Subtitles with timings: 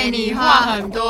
[0.00, 1.02] 对你话很多。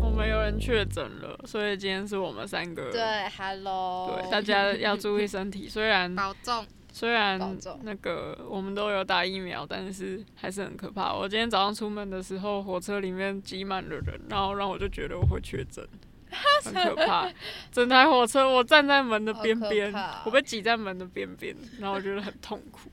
[0.00, 2.90] 我们有人确诊了，所以今天是我们三个。
[2.90, 5.68] 对，Hello，对，大家要注意身体。
[5.68, 6.64] 虽然保重。
[6.90, 11.12] 虽然保重那个我们都有打疫苗，但是还是很可怕。
[11.12, 15.86] 我今天早上出门的时候，火车里面挤满了人，然后让我就觉得我会确诊，
[16.64, 17.28] 很可怕。
[17.72, 19.92] 整台火车我站在门的边边
[20.24, 22.90] 我被挤在门的边边，然后我觉得很痛苦，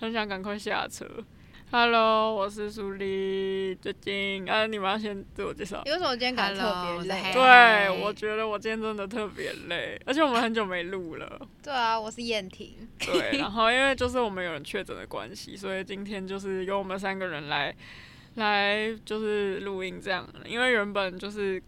[0.00, 1.04] 很想赶快下车。
[1.68, 3.74] Hello，我是苏丽。
[3.82, 5.82] 最近啊，你们要先自我介绍。
[5.84, 7.32] 你为什么今天感觉特别累？
[7.32, 11.40] 对，我觉得我今天真的特别累，而且我们很久没录了。
[11.64, 12.88] 对啊，我是燕婷。
[13.00, 17.74] 对，然后因为就是我们有人确诊的关系，所以今天就是由我们三个人来
[18.36, 20.24] 来就是录音这样。
[20.46, 21.60] 因为原本就是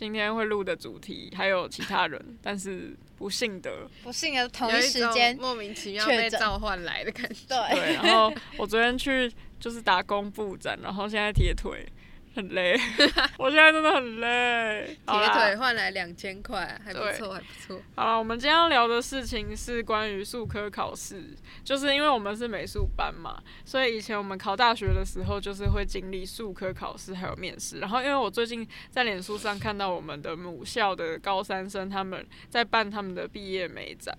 [0.00, 7.40] 今天会录的主题还有其他人， 但是不幸的不幸的同一有一种时间，莫名其妙被召唤来的感觉。
[7.46, 11.86] 对，对，然后我昨天去就是打工布展，然后现在铁腿。
[12.34, 12.78] 很累，
[13.36, 14.96] 我现在真的很累。
[15.04, 17.80] 好铁腿换来两千块，还不错，还不错。
[17.96, 27.80] 好了，我们今天要聊的事情是关于数科考试，就是因为我们是美术班嘛，所以以前我们考大学的时候，就是会经历数科考试还有面试。
[27.80, 34.16] 然后因为我最近在脸书上看到我们的母校的高三生他们在办他们的毕业美展。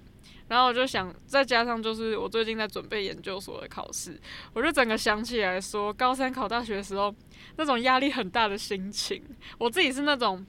[0.51, 4.19] 然后我就想，再加上就是我最近在准备研究所的考试，
[4.51, 7.15] 我就整个想起来说，高三考大学的时候
[7.55, 9.23] 那种压力很大的心情。
[9.57, 10.45] 我自己是那种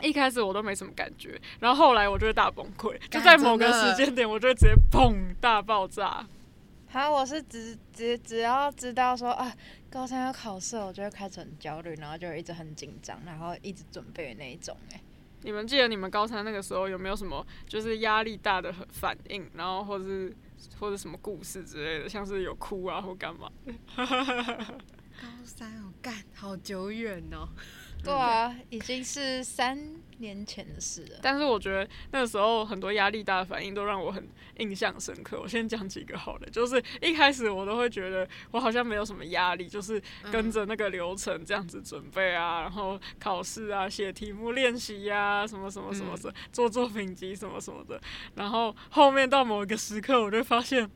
[0.00, 6.26] 一开始我都没什么感觉，然后后来我就会大崩溃，就在某个时间点，我就会直接砰大爆炸。
[6.88, 9.54] 好，我是只只只要知道说啊，
[9.90, 15.00] 高三要考试了，我就会开始很焦虑，然后就一直很紧张，然后一直准备的那一种、哎，
[15.44, 20.34] 你们记得你们高三那个时候有没有什么就是压力大的反应，然后或是
[20.80, 23.50] 或者什么故事之类的，像是有哭啊或干嘛？
[23.94, 27.46] 高三哦，干，好久远哦。
[28.02, 29.78] 对啊，已经是三
[30.18, 31.18] 年前的事了。
[31.22, 35.40] 但是我觉得那个时候很多压力大的反应都让我很印象深刻。
[35.40, 48.00] 我先讲几个好了，就是一开始我都会觉得我好像没有什么压力，就是跟着那个流程这样子准备啊，然后考试啊、写题目练习呀、什么什么什么什么，做作品集什么什么的。
[48.34, 50.90] 然后后面到某一个时刻，我就发现。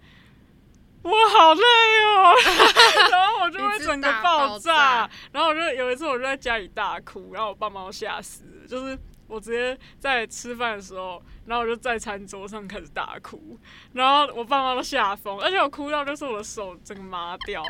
[1.03, 2.35] 我好累哦，
[3.11, 13.59] 然后我就会整个爆炸，然后我就有一次我就在家里大哭，然后我爸妈都吓死了，就是我直接在吃饭的时候，然后我就在餐桌上开始大哭，
[13.93, 17.63] 然后我爸妈都吓疯，而且我哭到就是我的手整个麻掉，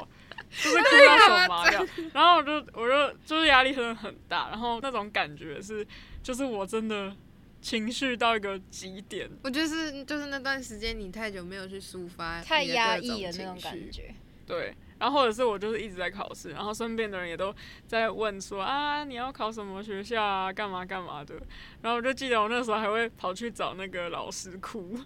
[0.50, 1.84] 就是哭到手麻掉，
[2.14, 5.86] 然后我就我就就是压力真的很大，然后那种感觉是
[6.22, 7.14] 就是我真的
[7.60, 13.92] 情绪到一个极点，我就是就是那段时间你太久没有去抒发，太压抑了那种感。
[13.92, 14.14] 觉。
[14.46, 17.54] 对，然后或者是我就是一直在考试，然后身边的人也都
[17.86, 21.34] 在问说啊，你要考什么学校啊，干嘛干嘛的。
[21.82, 24.98] 然后我就记得我那时候还会跑去找那个老师哭，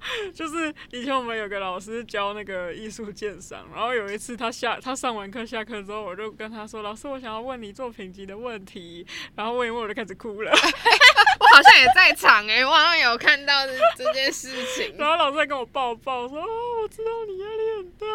[0.34, 9.06] 就是以前我们有个老师教那个艺术鉴赏，然后有一次他下他上完课下课之后，我就跟他说，老师，我想要问你作品集的问题，
[9.36, 14.94] 然后问一问我就开始哭了， 我好像也在场哎，我好像有看到这这件事情。
[14.98, 16.46] 然后老师还跟我抱抱说，哦，
[16.82, 18.06] 我知道你压力很大，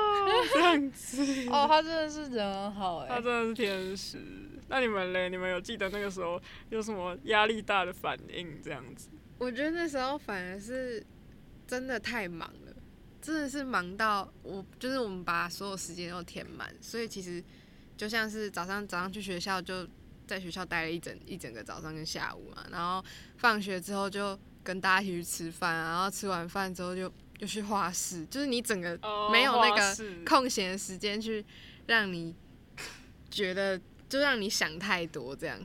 [0.54, 1.50] 这样子。
[1.50, 4.18] 哦，他真的是人很好哎、他真的是天使。
[4.68, 5.30] 那你们嘞？
[5.30, 8.60] 你们有记得那个时候有什么压力大的反应？
[8.64, 9.10] 这样子？
[9.38, 11.06] 我觉得那时候反而是
[11.68, 12.74] 真的太忙了，
[13.22, 17.44] 真的是忙到我就是我们把所有时间都填满，所以其实
[17.98, 19.88] 就像是早上早上去学校就
[20.28, 23.04] 在学校待了一整一整个早上跟下午嘛，然后
[23.38, 28.98] 放学之后就跟大家一起去吃饭，然后吃完饭之后就就去画室，就是你整个
[29.32, 31.46] 没有那个空闲的时间去
[31.88, 32.34] 让你
[33.30, 35.60] 觉得就让你想太多这样。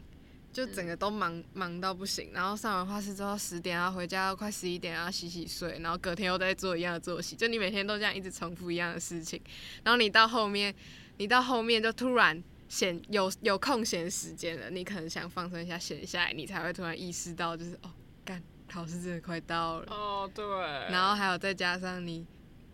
[0.52, 9.40] 就整个都忙忙到不行，然后上完画室之后十点要回家，要快十一点要洗洗睡，然后隔天又在做一样的作息，就你每天都这样一直重复一样的事情，
[9.84, 10.74] 然后你到后面，
[11.18, 17.92] 你到后面就突然闲有有空闲时间了，你可能想放松一下闲下来，你才会突然意识到就是哦，
[18.24, 20.44] 干考试真的快到了，哦，对。
[20.44, 22.26] 然后还有再加上你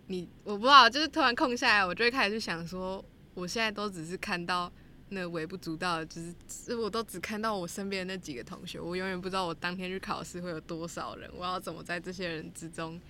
[0.07, 4.73] 你我不知道，就是突然空下来，我就会开始去想说，我现在都只是看到。
[5.09, 13.01] 那微不足道的，就是是我都只看到我身边的那几个同学，我永远不知道我当天去考试会有多少人，我要怎么在这些人之中，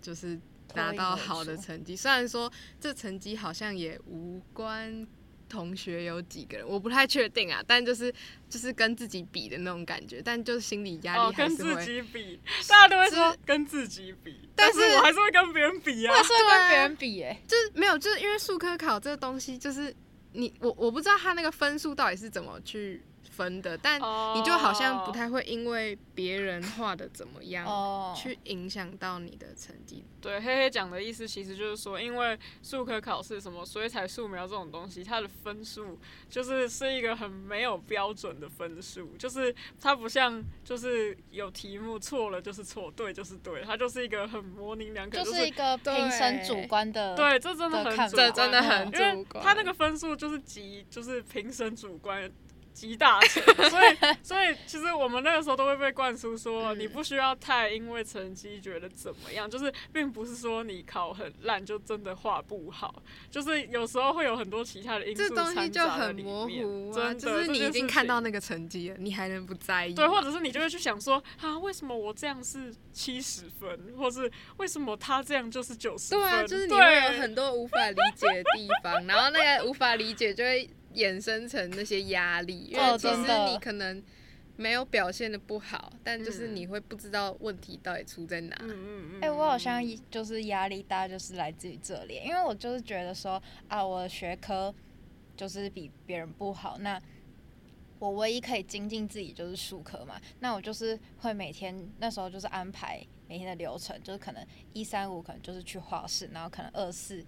[0.00, 0.40] 就是
[0.74, 1.94] 拿到好的成绩。
[1.94, 2.50] 虽然说
[2.80, 5.06] 这成绩好像也无关
[5.46, 8.12] 同学有几个人，我不太确定啊，但就是
[8.48, 11.84] 就是跟自己比的那种感觉，但就是心理压哦，力还是跟自。
[11.84, 16.22] 己比，大家都会说跟自己比，但是但是我还是会跟别人比啊我。
[16.22, 19.94] 是会跟别人比哎、就是没有，就是因为数科考这个东西，就是
[20.34, 23.00] 你我我不知道他那个分数到底是怎么去
[23.36, 27.66] 分的，但你就好像不太会因为别人画的怎么样。
[27.66, 35.98] 哦，去影响到你的成绩，对，黑黑讲的意思其实就是说，因为数科考试什么所以才、素描这种东西，它的分数
[36.28, 49.44] 就是是一个很没有标准的分数，就是它不像就是有题目错了就是错，对就是对，它就是一个很模棱两可，就是是一个评审主观的，对，这真的很主观这真的很嗯主因为观。
[49.44, 52.30] 他那个分数就是极，就是评审主观
[52.74, 69.94] 极大成，所以 所以其实我们那个时候都会被灌输说，嗯你不需要太因为成绩觉得怎么样，就是并不是说你考很烂就真的画不好，就是有时候会有很多其他的因这素东西就掺杂在里很模面糊啊，真的，就是你已经看到那个成绩了，你还能不在意？
[69.94, 76.20] 对，或者是你就会去想说啊，为什么我这样是七十分，或是为什么他这样就是九十分？
[76.20, 83.46] 对啊，就是你有很多无法理解的地方，然后那个无法理解就会衍生成那些压力，因为哦其实真的。
[83.48, 84.02] 你可能
[84.56, 86.56] 没有表现的不好，但就是嗯。
[86.56, 88.56] 你会不知道问题到底出在哪。
[88.60, 94.72] 嗯嗯嗯，哎、我好像就是压力大，就是来自于这里，因为我就是觉得说啊，我的学科
[95.36, 97.00] 就是比别人不好，那
[97.98, 107.24] 我唯一可以精进自己就是数科嘛，那我就是会每天那时候就是安排每天的流程，就是可能一三五可能就是去画室，然后可能二四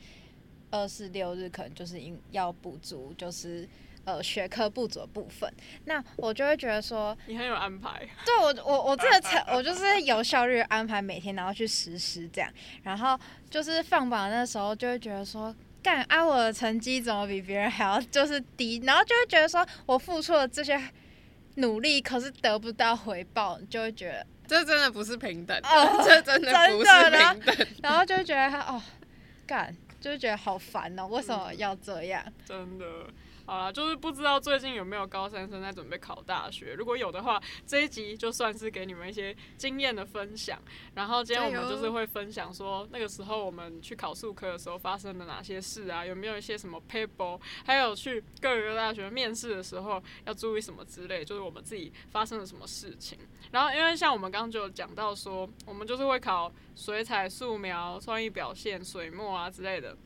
[0.76, 3.69] 二四六日可能就是因要补足就是
[4.05, 5.52] 呃学科不足的部分，
[5.84, 12.50] 那我就会觉得说，你很有安排，对我我我这个成我就是有 效率安排每天，然后去实施这样，
[12.82, 13.19] 然后
[13.50, 15.55] 就是放榜那时候就会觉得说。
[15.82, 16.26] 干啊！
[16.26, 18.82] 我的成绩怎么比别人还要就是低？
[18.84, 20.76] 然后就会觉得说我付出了这些
[21.55, 27.67] 努力，可是得不到回报，就会觉得， 这真的不是平等的，哦这真的不是平等。
[27.84, 28.82] 然后就会觉得他哦，
[29.46, 29.73] 干，
[30.06, 32.23] 就是觉得好烦哦，为什么要这样？
[32.44, 32.85] 真的。
[33.47, 40.61] 好啦，就是不知道最近有没有高三生在准备考大学，如果有的话，这一集就算是给你们一些经验的分享。
[40.95, 53.17] 然后今天我们就是会分享说，那个时候我们去考数科的时候发生了哪些事啊，有没有一些什么 paper，还有去各个大学面试的时候要注意什么之类，就是我们自己发生了什么事情。
[53.53, 59.97] 然后因为像我们刚刚就有讲到说，我们就是会考水彩、素描、创意表现、水墨啊之类的。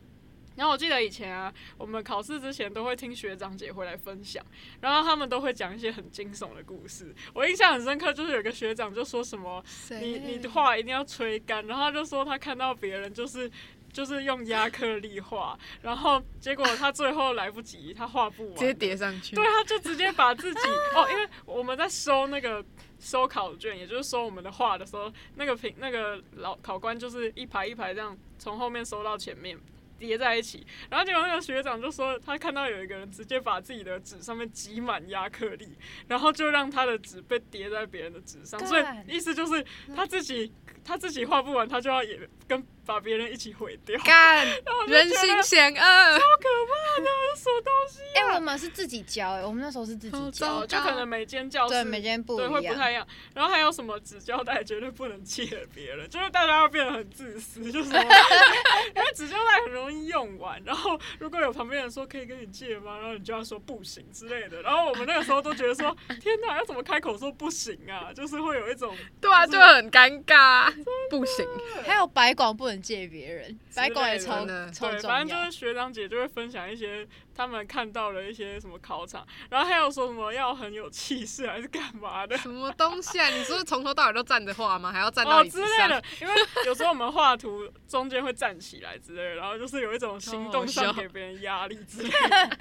[0.60, 4.44] 然后我记得以前啊，我们考试之前都会听学长姐回来分享，
[4.82, 7.14] 然后他们都会讲一些很惊悚的故事。
[7.32, 13.50] 我印象很深刻，就是有个学长就说什么，你你的画一定要吹干，然后他就说他看到别人就是。
[13.92, 19.34] 就是用亚克力画，然后结果他最后来不及，他画不完，直接叠上去。
[19.34, 20.60] 对，他就直接把自己
[20.94, 22.64] 哦，因为我们在收那个
[23.00, 29.58] 收考卷，也就是收我们的画的时候，那个评那个老考官就是一排一排这样从后面收到前面。
[30.00, 35.76] 叠在一起，然后结果那个学长就说，他看到有一个人直接把自己的纸上面挤满亚克力，
[36.08, 39.64] 然后就让他的纸被叠在别人的纸上，所以意思就是
[39.94, 40.50] 他自己
[40.82, 42.18] 他自己画不完，他就要也
[42.48, 42.60] 跟
[42.90, 44.44] 把别人一起毁掉，干，
[44.88, 45.80] 人心险恶。
[45.80, 48.00] 好可怕的，什么东西？
[48.16, 52.74] 哎、我们是自己教哎、我们那时候是自己好教就可能每间教室对，每间不对，会一样。
[52.74, 53.06] 不太一样。
[53.32, 60.60] 然后还有什么纸胶带绝对不能借别人，就是大家要变得很自私，就是 因为纸胶带很容易用完。
[60.64, 62.98] 然后如果有旁边人说可以跟你借吗？
[62.98, 64.62] 然后你就要说不行之类的。
[64.62, 68.12] 然后我们那个时候都觉得说， 天哪，要怎么开口说不行啊？
[68.12, 70.72] 就是会有一种对啊，就就是很尴尬，
[71.08, 71.46] 不行。
[71.86, 75.60] 还有白广不能借别人，白狗也对，超重要反正就是。
[75.60, 77.06] 学长姐就会分享一些
[77.40, 82.36] 他们看到了一些什么考场，然后还有说什么要很有气势还是干嘛的。
[82.36, 83.28] 什么东西啊？
[83.28, 84.92] 你不是从头到尾都站着画吗？
[84.92, 85.42] 还要站到？
[85.44, 86.34] 之类的，因为
[86.66, 92.58] 有时候我们画图中间会站起来之类的，然后就是有一种行动上给别人压力之类的。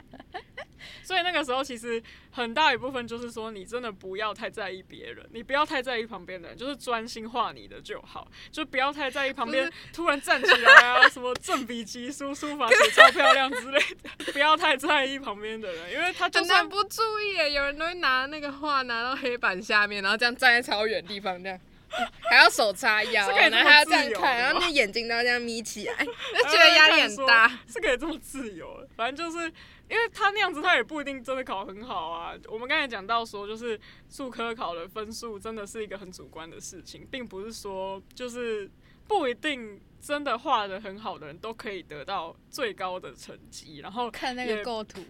[1.03, 21.59] 所以那个时候其实很大一部分就是说，你真的不要太在意别人，你不要太在意旁边的人，就是专心画你的就好，就不要太在意旁边突然站起来啊，什么正比级书、书法写超漂亮之类的，不要太 在意旁边的人，因为他就算很不注意，有人都会拿那个画拿到黑板下面，然后这样站在超远地方这样。
[22.29, 27.47] 还要手叉腰，然后还要这样看，然后那眼睛都要这样眯起来， 就觉得压力很大。
[27.67, 29.47] 是可以这么自由的，反正就是
[29.89, 32.35] 因为他那样子，他也不一定真的考很好啊。
[32.47, 38.69] 我们刚才讲到说，就是数科考的分数真的是一个很主观的事情，并不是说就是
[39.07, 45.01] 不一定真的画的很好的人都可以得到最高的成绩，然后看那个构图，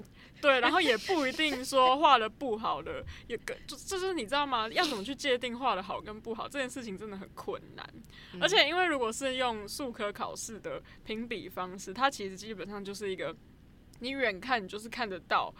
[0.42, 4.68] 对，然后也不一定说画的不好的，也跟就就是你知道吗？
[4.70, 7.88] 要怎么去界定画的好跟不好这件事情真的很困难。
[8.34, 13.36] 嗯而且因为如果是用数科考试的评比方式，它其实基本上就是一个
[14.00, 15.54] 你远看你就是看得到。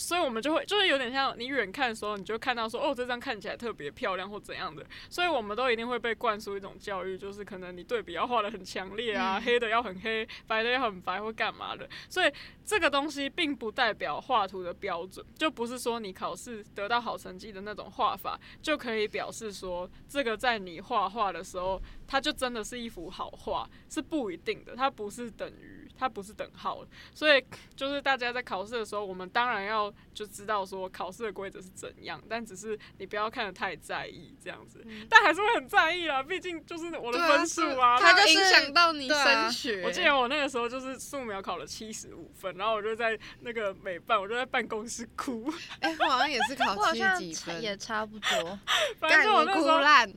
[0.00, 11.88] 所以我们就会就是有点像你远看的时候，你就看到说哦这张看起来特别漂亮或怎样的，所以我们都一定会被灌输一种教育，就是可能你对比要画的很强烈啊，嗯黑的要很黑，白的要很白或干嘛的。
[12.08, 12.32] 所以
[12.64, 26.84] 这个东西并不代表画图的标准，就不是说你考试得到好成绩的那种画法就可以表示说这个在你画画的时候，它就真的是一幅好画，是不一定的，它不是等于，它不是等号。
[27.14, 27.44] 所以
[27.76, 39.82] 就是大家在考试的时候，我们当然要就知道说考试的规则是怎样，但只是你不要看得太在意这样子，但还是会很在意啦，毕竟就是我的分数啊，它就影响到你升学。
[39.84, 45.52] 我记得我那个时候就是素描考了七十五分，然后我就在那个美办，我就在办公室哭。
[45.80, 48.58] 哎、我好像也是考七几分，也差不多，
[49.00, 50.10] 反正干我那时候，哭烂。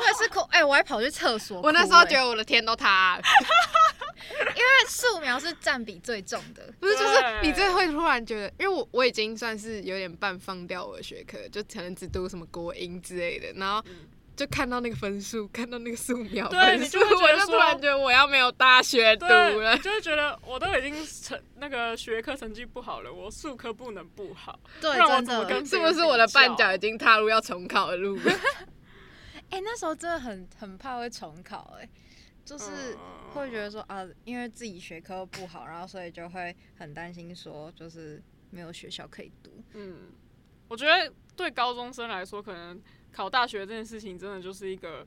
[0.00, 3.22] 我也是哭，哎、我还跑去厕所哭、我那时候觉得，得我的天都塌了，
[4.54, 14.08] 因为素描是占比最重的，不是就是你最会突然觉得，因为我我已经算是有点半放掉我的学科，就可能只读什么国英之类的，然后嗯。
[14.36, 19.74] 就看到那个分数，看到那个素描分数，我就突然觉得我要没有大学读，了。
[19.78, 28.32] 就是觉得我都已经成那个学科成绩不好了，我数科不能不好，对，真的怎么跟，是不是我的绊脚已经踏入要重考的路了？
[29.48, 31.88] 哎、那时候真的很很怕会重考、哎，
[32.46, 39.50] 就是嗯会觉得说啊，因为自己学科不好，然后所以就会很担心说，就是没有学校可以读。
[39.74, 40.12] 嗯，
[40.68, 42.80] 我觉得对高中生来说，可能
[43.12, 45.06] 考大学这件事情真的就是一个，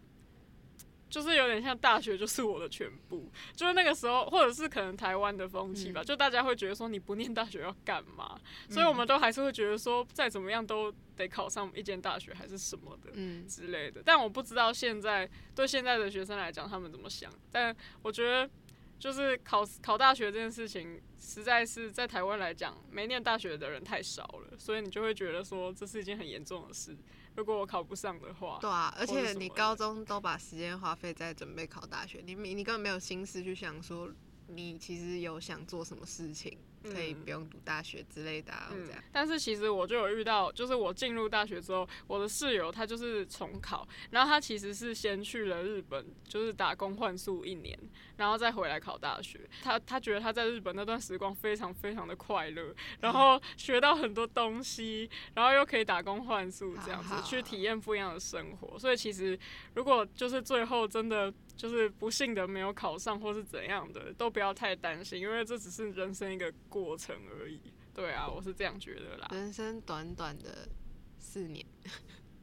[1.10, 8.40] 就是有点像大学就是我的全部，就是那个时候，或者是可能台湾的风气吧，嗯就大家会觉得说你不念大学要干嘛，
[8.70, 13.10] 所以我们都还是会觉得说再怎么样都得考上一间大学还是什么的。
[13.14, 18.50] 嗯，之类的，但我不知道现在对现在的学生来讲他们怎么想，但我觉得
[19.00, 26.96] 就是考考大学这件事情，实在是在台湾来讲，没念大学的人太少了，所以你就会觉得说这是一件很严重的事。
[27.40, 34.12] 如果我考不上的话，对啊，而且你高中都把时间花费在准备考大学，你你根本没有心思去想说
[34.48, 47.78] 你其实有想做什么事情，可以嗯不用读大学之类的啊，嗯这样。，但是其实我就有遇到，就是我进入大学之后，我的室友他就是重考，然后他其实是先去了日本，就是打工换宿一年，
[48.18, 49.40] 然后再回来考大学。
[49.62, 58.78] 他他觉得他在日本那段时光非常非常的快乐，然后学到很多东西，然后又可以打工换宿这样子去体验不一样的生活。
[58.80, 59.38] 所以其实
[59.74, 67.60] 如果就是最后真的就是不幸的没有考上或是怎样的，都不要太担心，因为这只是人生一个过程而已。
[67.94, 69.28] 对啊，我是这样觉得啦。
[69.34, 70.70] 人生短短的
[71.18, 71.66] 四年，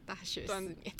[0.05, 0.93] 大学四年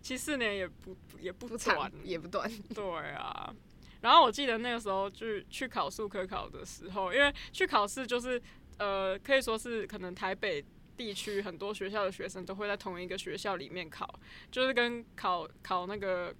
[0.00, 2.48] 其实四年也不也不不短长，也不短。
[2.72, 3.52] 对啊。
[4.00, 8.40] 然后我记得那个时候去去考数科考的时候，因为去考试就是
[8.78, 10.64] 呃，可以说是可能台北
[10.96, 14.08] 地区很多学校的学生都会在同一个学校里面考，
[14.52, 16.32] 就是跟考考那个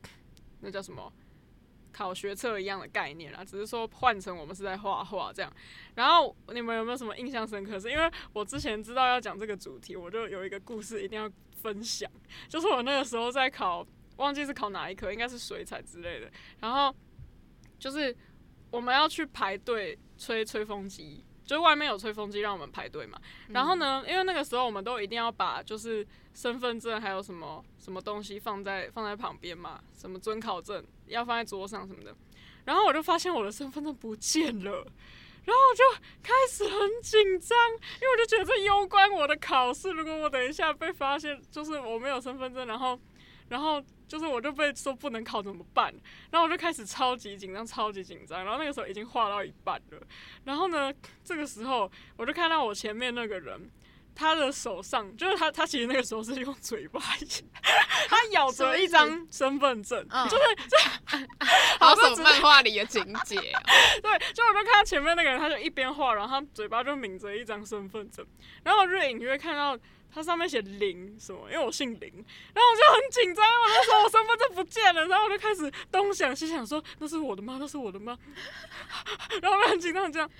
[0.61, 1.12] 那叫什么
[1.97, 5.51] 考学测一样的概念啦，只是说换成我们是在画画这样。
[5.95, 7.79] 然后你们有没有什么印象深刻？
[7.79, 11.31] 是因为我之前知道要讲这个主题，我就有一个故事一定要
[11.63, 12.11] 分享，
[12.49, 13.87] 就是我那个时候在考，
[14.17, 16.31] 忘记是考哪一科，应该是水彩之类的。
[16.61, 16.95] 然后
[17.79, 18.15] 就是
[18.71, 23.19] 我们要去排队吹吹风机，就外面有吹风机让我们排队嘛。
[23.49, 32.15] 然后呢，因为那个时候我们都一定要把就是身份证还有什么什么东西放在放在旁边嘛，什么准考证要放在桌上什么的。
[32.65, 34.87] 然后我就发现我的身份证不见了。
[35.45, 35.85] 然后我就
[36.23, 37.55] 开始很紧张，
[38.01, 39.91] 因为我就觉得这攸关我的考试。
[39.91, 42.99] 如果我等一下被发现，就是我没有身份证，然后，
[43.51, 45.92] 然后就是我就被说不能考怎么办？
[46.30, 48.44] 然后我就开始超级紧张，超级紧张。
[48.44, 50.00] 然后那个时候已经画到一半了。
[50.44, 50.92] 然后呢，
[51.23, 53.70] 这个时候我就看到我前面那个人，
[54.14, 57.00] 他的手上就是他，他其实那个时候是用嘴巴，
[58.09, 61.28] 他咬着一张身份证，嗯 就是
[61.78, 63.61] 好什么漫画里的情节哦、
[64.00, 68.25] 对，就我就看到前面那个人，他就一边画，然后他嘴巴就抿着一张身份证，
[68.62, 69.76] 然后我就隐约看到
[70.14, 72.00] 他上面写林什么，因为我姓林，
[72.54, 77.56] 然后我就很紧张，我那时候我身份证不见了，然后我就开始东想西想说那是我的吗？
[77.61, 78.16] 那是我的吗？
[79.42, 80.30] 然后我就很紧张这样，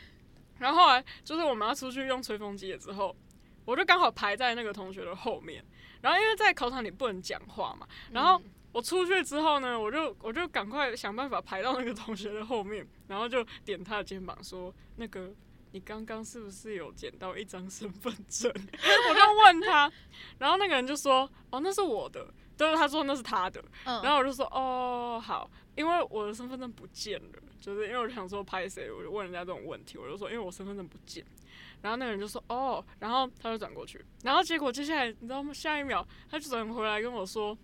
[0.59, 3.15] 然后后来就是我们要出去用吹风机了之后，
[3.65, 5.65] 我就刚好排在那个同学的后面，
[6.01, 8.41] 然后因为在考场里不能讲话嘛，然后。
[8.75, 15.33] 我出去之后呢，我就我就赶快想办法排到那个同学的后面，然后就点他的肩膀说：“那个，
[15.71, 19.89] 你刚刚是不是有捡到一张身份证？” 我就问他，
[20.39, 22.27] 然后那个人就说：“哦，那是我的。”
[22.59, 31.25] 就是他说那是他的，嗯，然后我就说：“哦，好，因为我的身份证不见了，就是因为我想说拍谁，我就问人家这种问题，我就说因为我身份证不见。”
[31.85, 35.53] 然后那个人就说：“哦。”然后他就转过去，然后结果接下来你知道吗？
[35.53, 37.57] 下一秒他就转回来跟我说。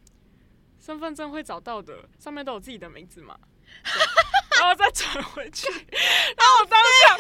[0.83, 3.39] 身份证会找到的，上面都有自己的名字嘛，
[4.59, 7.17] 然后再转回去，然后我当下，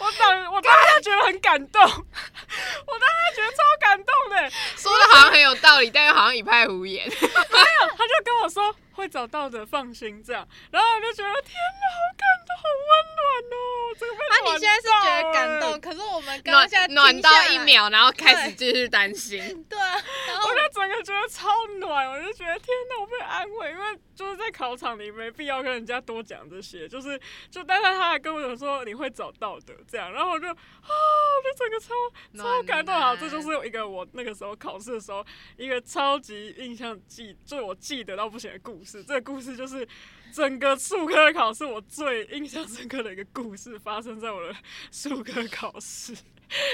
[0.00, 7.04] 我当，我当下觉得很感动，我当下觉得超感动的，说的好像很有道理，但又好像一派胡言。
[7.12, 19.64] 没有，他就跟我说会找到的，放心这样，然后我就觉得天哪，好感动，好温暖哦，这个被啊，你现在是觉得感动，可是我们刚刚现在暖暖到一秒，然后开始继续担心。
[19.68, 21.48] 对啊，然后我就整个觉得超
[21.80, 27.20] 暖，我就觉得天哪，我被安慰，因为就是在考场里没必要跟人家多讲这些，就是
[27.50, 29.74] 就但是他还跟我讲说你会找到的。
[29.90, 31.94] 这样，然后我就啊，我就整个超
[32.42, 35.24] 超感动，啊，这就是一个我那个时候考试的时候
[35.56, 38.83] 一个超级印象记，就是我记得到不行的故事。
[38.84, 39.86] 这个故事就是
[40.32, 44.54] 整个数科考试我最印象深刻的一个故事，发生在我的
[44.92, 46.14] 数科考试。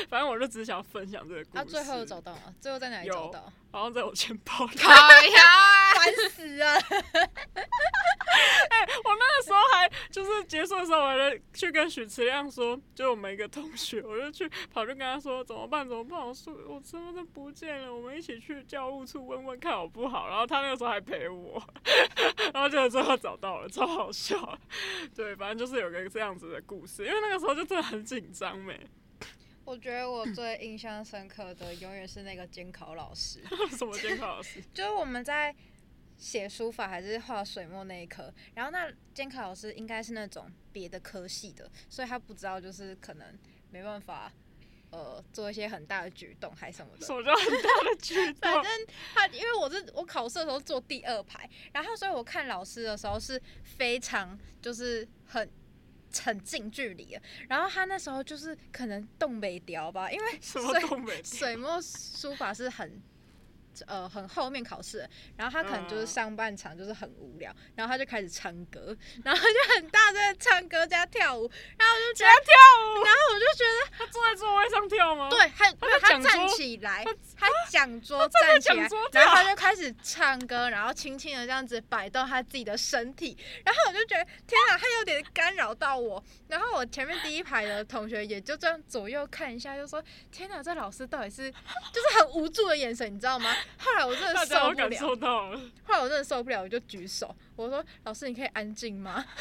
[0.08, 1.58] 反正我就只想分享这个故事。
[1.58, 2.54] 啊，最后有找到吗？
[2.60, 3.52] 最后在哪里找到？
[3.70, 4.76] 好像在我钱包里。
[6.04, 6.74] 烦死了！
[8.70, 20.28] 哎、我那个时候还就是结束的时候，我还去跟许慈亮说，就我们一个同学，我就去跑去跟他说怎么办怎么办，我说我身份证不见了，我们一起去教务处问问看好不好。
[20.28, 21.62] 然后他那个时候还陪我，
[22.52, 24.58] 然后结果最后找到了，超好笑。
[25.14, 28.78] 对，反正就是有个这样子的故事，因为那个时候就真的很紧张没。
[29.62, 33.40] 我觉得我最印象深刻的永远是那个监考老师，
[33.76, 34.60] 什么监考老师？
[34.74, 35.54] 就是我们在
[36.20, 43.26] 写书法还是画水墨那一科，然后那监考老师应该是那种别的科系的，所以他不知道就是可能
[43.70, 44.30] 没办法
[44.90, 47.14] 呃做一些很大的举动还什么的什。
[47.14, 48.52] 么叫很大的举 动？
[48.52, 48.70] 反正
[49.14, 55.50] 他，因为我是我考试的时候坐第二排，然后所以我看老师的时候是非常就是很
[56.22, 61.22] 很近距离的，然后他那时候就是可能动北雕吧，因为什么水都没。
[61.24, 63.00] 水墨书法是很。
[63.86, 72.54] 呃，很后面考试，然后他可能就是嗯上半场就是很无聊，然后他就开始唱歌，然后他就很大声的唱歌加跳舞，然后我就觉得跳
[72.84, 75.28] 舞，然后我就觉得他坐在座位上跳吗？
[75.30, 77.04] 对，他没有他站起来
[77.36, 86.22] 他，讲桌站起来然后他就 开始唱歌，然后轻轻的这样子摆动他自己的身体，然后我就觉得天哪，他有点干扰到我。
[86.48, 93.54] 然后我前面第一排的同学也就这样左右看一下，就说天哪，这老师到底是就是很无助的眼神，你知道吗？
[93.78, 94.98] 后来我真的受不了。
[95.84, 99.24] 后来我真的受不了，我就举手，我说老师你可以安静吗？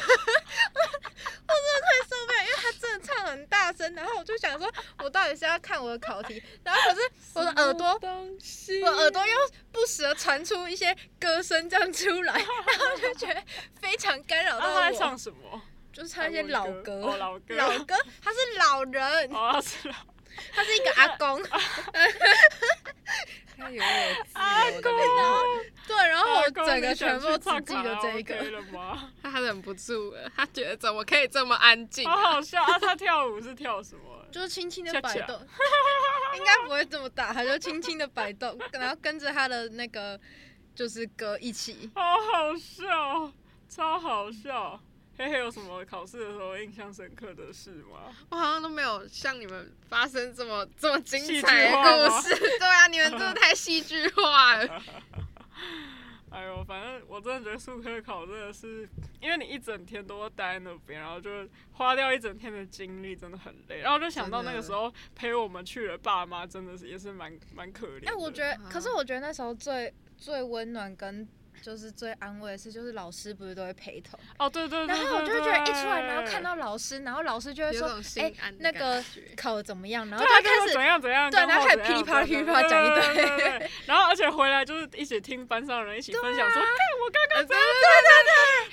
[1.50, 7.00] 我真的快受不了，因为他真的唱很大声，然后我就想说，我到底是要看我的考题，然后可是
[7.34, 7.86] 我的耳朵
[8.82, 9.36] 我耳朵又
[9.72, 13.42] 不时的传出一些歌声这样出来，然后就觉得
[13.80, 15.62] 非常干扰到啊，他在唱我，什么？
[15.92, 19.94] 就是唱一些老歌，哦，老歌，老歌，他是老人，哦，他是老
[20.52, 21.42] 他是一个阿公，
[23.58, 23.86] 他有我
[24.32, 24.96] 阿自由的公，
[25.86, 29.10] 对，然后我整个全部只记得这一卡拉 OK 个，了吗？
[29.22, 32.22] 他忍不住了，他觉得怎么可以这么安静好啊？
[32.32, 32.78] 好笑啊！
[32.78, 34.24] 他跳舞是跳什么？
[34.32, 35.36] 就是轻轻的摆动，
[36.38, 40.18] 应该不会这么大，他就轻轻的摆动，然后跟着他的那个
[40.74, 41.90] 就是歌一起。
[41.94, 43.32] 好好笑，
[43.68, 44.80] 超好笑。
[45.20, 48.10] 嘿嘿，有什么考试的时候印象深刻的事吗？
[48.30, 52.34] 我好像都没有像你们发生这么这么精彩的故事。
[52.58, 54.82] 对啊，你们真的太戏剧化了。
[56.32, 58.88] 哎呦，反正我真的觉得数科考真的是，
[59.20, 63.80] 因为你一整天都待在那边，然后就花掉一整天的精力，真的很累。
[63.80, 68.10] 然后就想到那个时候陪我们去的爸妈，真的是也是蛮蛮可怜的。
[68.10, 71.28] 哎、我觉得，啊可是我觉得那时候最最温暖跟
[71.62, 79.00] 就是最安慰的是，就是老师不是都会陪同，哦，对对对然后我就会觉得一出来，然后看到到老师，然后老师就会说哎、那个
[79.36, 80.08] 考的怎么样？
[80.10, 83.70] 然后对啊，就开始怎样怎样，对然后开始噼里啪啦噼里啪啦讲一堆对对对对。
[83.86, 86.70] 然后而且回来就是一起听班上人一起分享说，看
[87.00, 87.56] 我刚刚呃对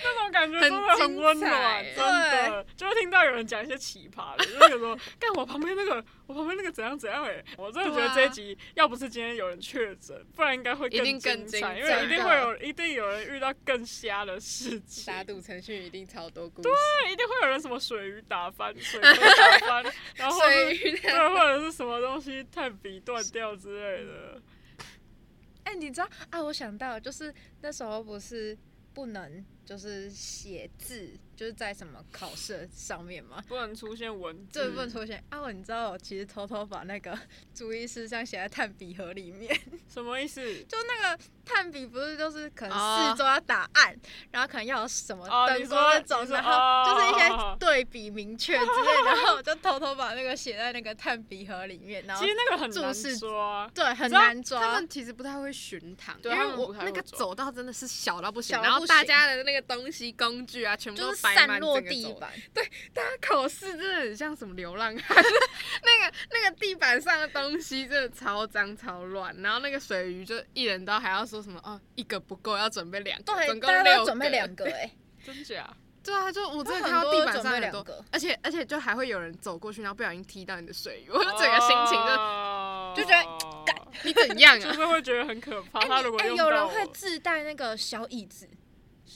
[0.03, 2.05] 那种感觉真的很很温暖，真
[2.51, 16.69] 的，就会听到有人讲一些奇葩的，就是有时候，干我旁边那个，我旁边那个怎样怎样哎、我真的觉得这一集要不是今天有人确诊，不然应该会一定更精彩，因为一定会有，一定有人遇到更瞎的事情，打赌程序一定超多故事。
[16.69, 24.41] 对，一定会有人什么水鱼打翻， 水龟打翻，然后对，或者是什么东西炭笔断掉之类的。
[25.63, 26.41] 哎、你知道啊？
[26.41, 28.57] 我想到就是那时候不是
[28.93, 33.43] 不能就是写字，就是在什么考试上面嘛？
[33.49, 35.41] 不能出现文字，这不能出现啊！
[35.41, 37.19] 我你知道我其实偷偷把那个
[37.53, 39.59] 注意事项写在炭笔盒里面，
[39.89, 40.41] 什么意思？
[40.69, 43.95] 就那个炭笔不是就是可能哦四周要打暗，
[44.31, 54.59] 然后可能要有什么灯光那种，然后就是一些哦对比明确之类，然后我就偷偷把那个写在那个炭笔盒里面，然后其实那个很难抓，对很难抓。
[54.59, 54.87] 他们。
[54.97, 65.17] 其实不太会巡堂，因为我那个走走道真的是小到不行，然后大家的那个东西工具啊，全部就是都摆满散落地板，对大家考试真的很像什么流浪汉，
[65.83, 74.91] 那个那个地板上的东西真的超脏超乱，然后那个水鱼就一人都还要说什么哦一个不够要准备两个，对，总共大家六都准备两个 哎、
[75.25, 75.69] 真假？
[76.03, 83.23] 对啊，就我真的很看到地板多准备上很多，两个，而且而且就还会有人走过去，然后不小心踢到你的水鱼，我就整个心情就、哦就觉得
[83.65, 84.73] 干你怎样就啊？
[84.73, 85.79] 是会觉得很可怕。
[85.81, 88.47] 哎、有人会自带那个小椅子，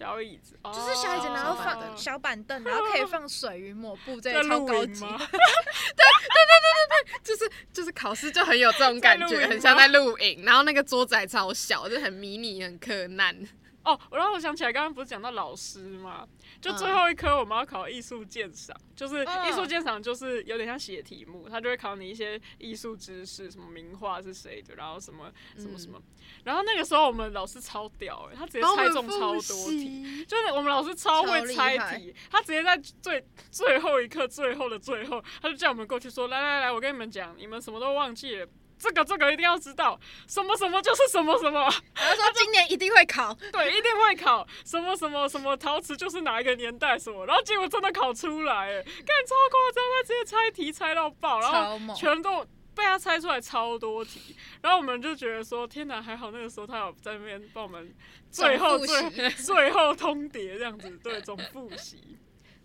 [0.02, 5.02] 小椅子，就是小椅子，哦然后放小板凳，然后可以放水云抹布，这个超高级。
[5.02, 7.20] 对对对对对对？
[7.24, 13.48] 就是就是考试就很有这种感觉，很像在露营，然后那个桌子还超小，就很迷你，很柯难。
[13.84, 16.28] 哦，然后我想起来，刚刚不是讲到老师吗？
[16.62, 26.00] 就最嗯后一科我们要考艺术鉴赏，就是嗯艺术鉴赏，就是有点像写题目，他就会考你一些艺术知识，什么名画是谁的，然后什么什么什么。
[26.44, 30.26] 然后那个时候我们老师超屌哎、他直接猜中超多题。
[30.26, 38.48] 就是我们老师超会猜题，他直接在最最后一刻、最后的最后，他就叫我们过去说：“来来来，我跟你们讲，你们什么都忘记了，
[38.82, 41.60] 这个这个一定要知道，什么什么就是什么什么，
[41.96, 51.94] 然后说今年一定会考， 对，一定会考，什么什么什么陶瓷就是哪一个年代什么，然后结果真的考出来，哎，干超夸张，他直接猜题猜到爆，然后。
[51.96, 52.46] 全都。
[52.74, 57.94] 被他猜出来超多题，然后我们就觉得说，天哪，还好那个时候他有在那边帮我们
[58.32, 62.18] 最后最最后通牒这样子，对，总复习。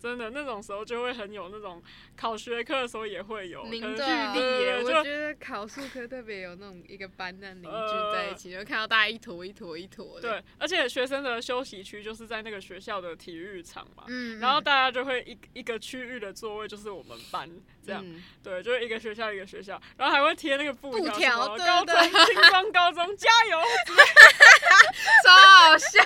[0.07, 1.83] 真的那种时候就会很有那种
[2.17, 4.39] 考学科的时候也会有凝聚力
[4.85, 10.31] 我觉得考数科特别有那种一个班那凝聚在一起， 就看到大家一坨一坨一坨的。
[10.31, 17.51] 对，而且学生的休息区就是在那个学校的体育场嘛，嗯，然后大家就会一一个区域的座位就是我们班
[17.85, 23.59] 这样，嗯对，就是一个学校一个学校，然后还会贴那个布布条，高中对星光高中加油，
[25.27, 26.01] 超好笑。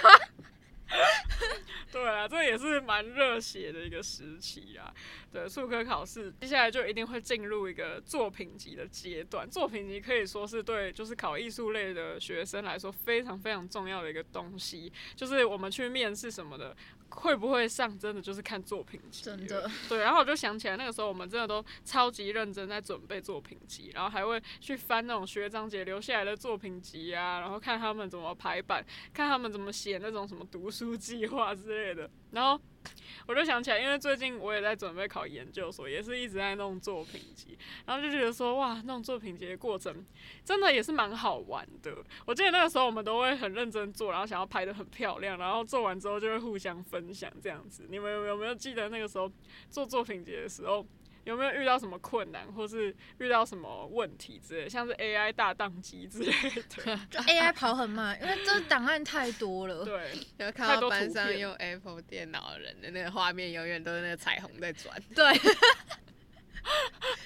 [1.92, 4.92] 对啊，这也是蛮热血的一个时期啊。
[5.32, 9.48] 对，数科考试接下来就一定会进入一个作品集的阶段。
[9.48, 16.76] 作品集可以说是对就是考艺术类的学生来说非常非常重要的一个东西，就是我们去面试什么的。
[17.12, 19.68] 会不会上真的就是看作品集，真的。
[19.88, 32.08] 对，然后我就想起来那个时候我们真的都超级认真在准备作品集，然后还会去翻那种学长姐留下来的作品集啊，然后看他们怎么排版，看他们怎么写那种什么读书计划之类的。
[32.30, 32.62] 然后
[33.26, 40.04] 我就想起来，因为最近我也在准备考研究所，也是一直在弄作品集，然后就觉得说哇，弄作品集的过程
[40.44, 41.96] 真的也是蛮好玩的。
[42.26, 47.86] 我记得那个时候我们都会很认真做，然后想要拍的很漂亮，然后做完之后就会互相分享这样子。
[47.88, 49.30] 你们有没有记得那个时候
[49.68, 50.84] 做作品集的时候？
[51.24, 56.62] 有没有遇到什么困难，或是遇到什么问题之类，像是 AI 大宕机之类的？
[57.10, 59.84] 就 AI 跑很慢，因为这档案太多了。
[59.84, 65.00] 对，有看到班上用 Apple 电脑的人的那个画面，永远都是那个彩虹在转。
[65.14, 65.24] 对。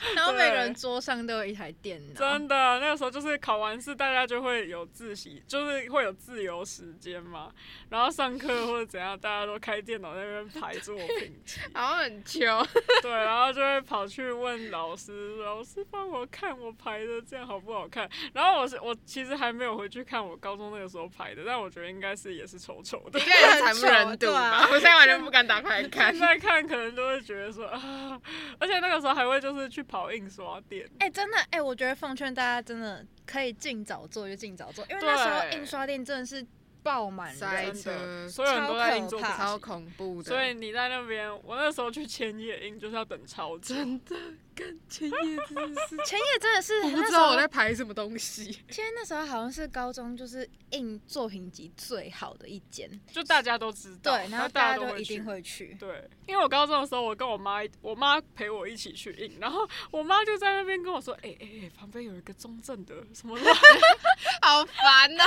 [0.15, 7.51] 然后每个人桌上都有一台电脑，真的，那个时候就是考完试，大家就会有自习，就是会有自由时间嘛。
[7.89, 12.67] 然后上课或者怎样，大家都开电脑在那边排作品集， 好像很穷，
[13.03, 18.09] 对，然后就会跑去问老师，老师帮我看我排的这样好不好看。
[18.33, 23.27] 然后我是我其实还没有回去看我高中那个时候排的，但我觉得应该是也是丑丑的应。
[23.27, 24.41] 该惨不忍睹吧？
[24.41, 26.21] 啊我现在完全不敢打开来看现。
[26.21, 28.21] 在看可能都会觉得说啊，
[28.59, 36.45] 而且那个时候还会就是去跑印刷店，哎、真的，哎、我觉得奉劝大家真的可以尽早做就尽早做，因为那时候印刷店真的是
[36.83, 40.29] 爆满塞车的，所有人都在印作品超可怕超恐怖的。
[40.29, 44.17] 所以你在那边，我那时候去千叶印就是要等超久，真的
[44.55, 48.45] 跟千叶真的是，前夜真的是我不那时候知道我在排什么东西。
[48.69, 55.77] 其实那时候好像是高中就是印作品集最好的一间，就大家都知道，对，然后大大家都一都会去定会去。
[55.79, 63.45] 对，因为我高中的时候，我跟我妈，我妈陪我一起去印，然后我妈就在那边跟我说：“哎哎哎，旁边有一个中正的什么的，
[64.43, 65.25] 好烦呐、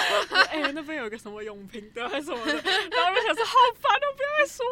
[0.49, 4.65] 哎、那边有一个什么永平的还是什么的。”然后我就想说：“好烦哦，不要再说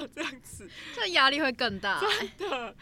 [0.00, 2.74] 了，这样子这压力会更大、欸的。”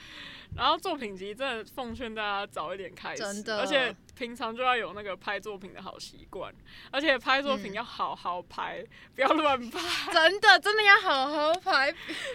[0.57, 6.55] 然后作品集真的奉劝大家早一点开始，真的而且平常就要有那个拍作品的好习惯，
[6.91, 9.81] 而且拍作品嗯要好好拍，不要乱拍。
[10.13, 11.95] 真的真的要好好拍。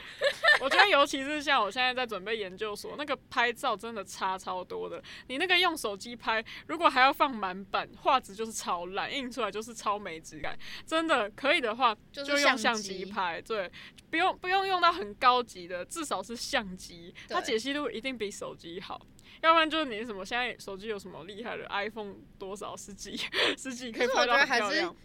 [0.62, 5.02] 我觉得尤其是像我现在在准备研究所，那个拍照真的差超多的。
[5.28, 10.58] 你那个用手机拍，如果还要放满版，画质就是超烂，印出来就是超没质感。
[10.86, 13.72] 真的可以的话，就是用相机拍，对，
[14.10, 19.00] 不用不用用到很高级的，至少是相机，它解析度一定比手机好。
[19.42, 23.16] 要不然就是你什么现在手机有什么厉害的 iPhone 多少十几
[23.58, 24.96] 十几可以可是我拍得还是很漂亮。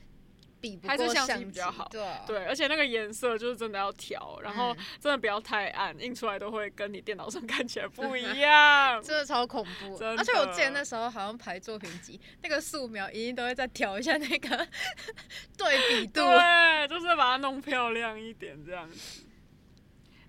[0.61, 9.03] 比不还是相过相机比较好对啊对，而且那个颜色就是真的要调，然后嗯真的不要太暗，印出来都会跟你电脑上 看起来不一 样。
[9.03, 9.95] 真的超恐怖。
[10.03, 14.67] 而且我的记得那时候好像排作品集，那个素描一定都会再调一下那个
[15.59, 16.23] 对比度。
[16.23, 19.24] 对，就是把它弄漂亮一点这样子。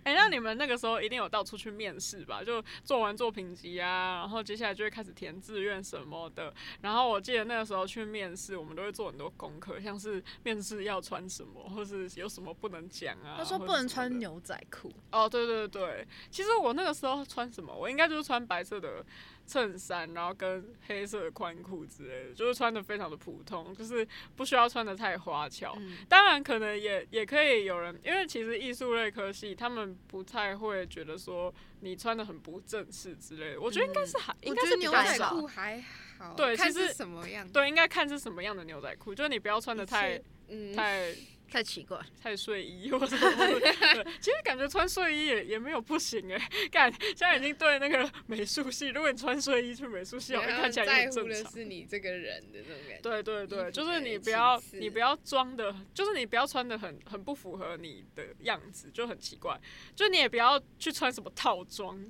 [0.05, 2.43] 哎、那你们那个时候一定有到处去面试吧？
[2.43, 6.53] 就做完作品集啊，然后接下来就会开始填志愿什么的。
[6.81, 13.33] 然后我记得那个时候去面试，我们都会做很多功课，像是面试要穿什么，或是有什么不能讲啊。
[13.39, 19.03] 他说不能穿牛仔裤，哦，对对对，其实我那个时候穿什么，我应该就是穿白色的
[19.45, 25.73] 衬衫，然后跟黑色的宽裤之类的，就是穿的非常的普通，就是不需要穿的太花俏。
[25.77, 33.61] 嗯当然，可能也也可以有人，因为其实艺术类科系他们不太会觉得说你穿的很不正式之类的。
[33.61, 35.29] 我觉得应该是还、应该是牛仔。
[35.29, 35.83] 裤还
[36.17, 41.13] 好，对其实什么样，对，应该看是什么样的牛仔裤，就是你不要穿的太嗯，太
[41.49, 41.99] 太奇怪。
[42.21, 51.23] 太睡衣或者什么其实感觉穿睡衣也也没有不行哎、 感，现在已经对那个美术系，如果你穿睡衣去美术系，好像看起来也正常。
[51.23, 53.01] 乎的是你这个人的那种感觉。
[53.01, 59.59] 对对对，就是你不要你不要装的，就是你不要穿的很很不符合你的样子，就很奇怪。
[59.95, 62.03] 就你也不要去穿什么套装，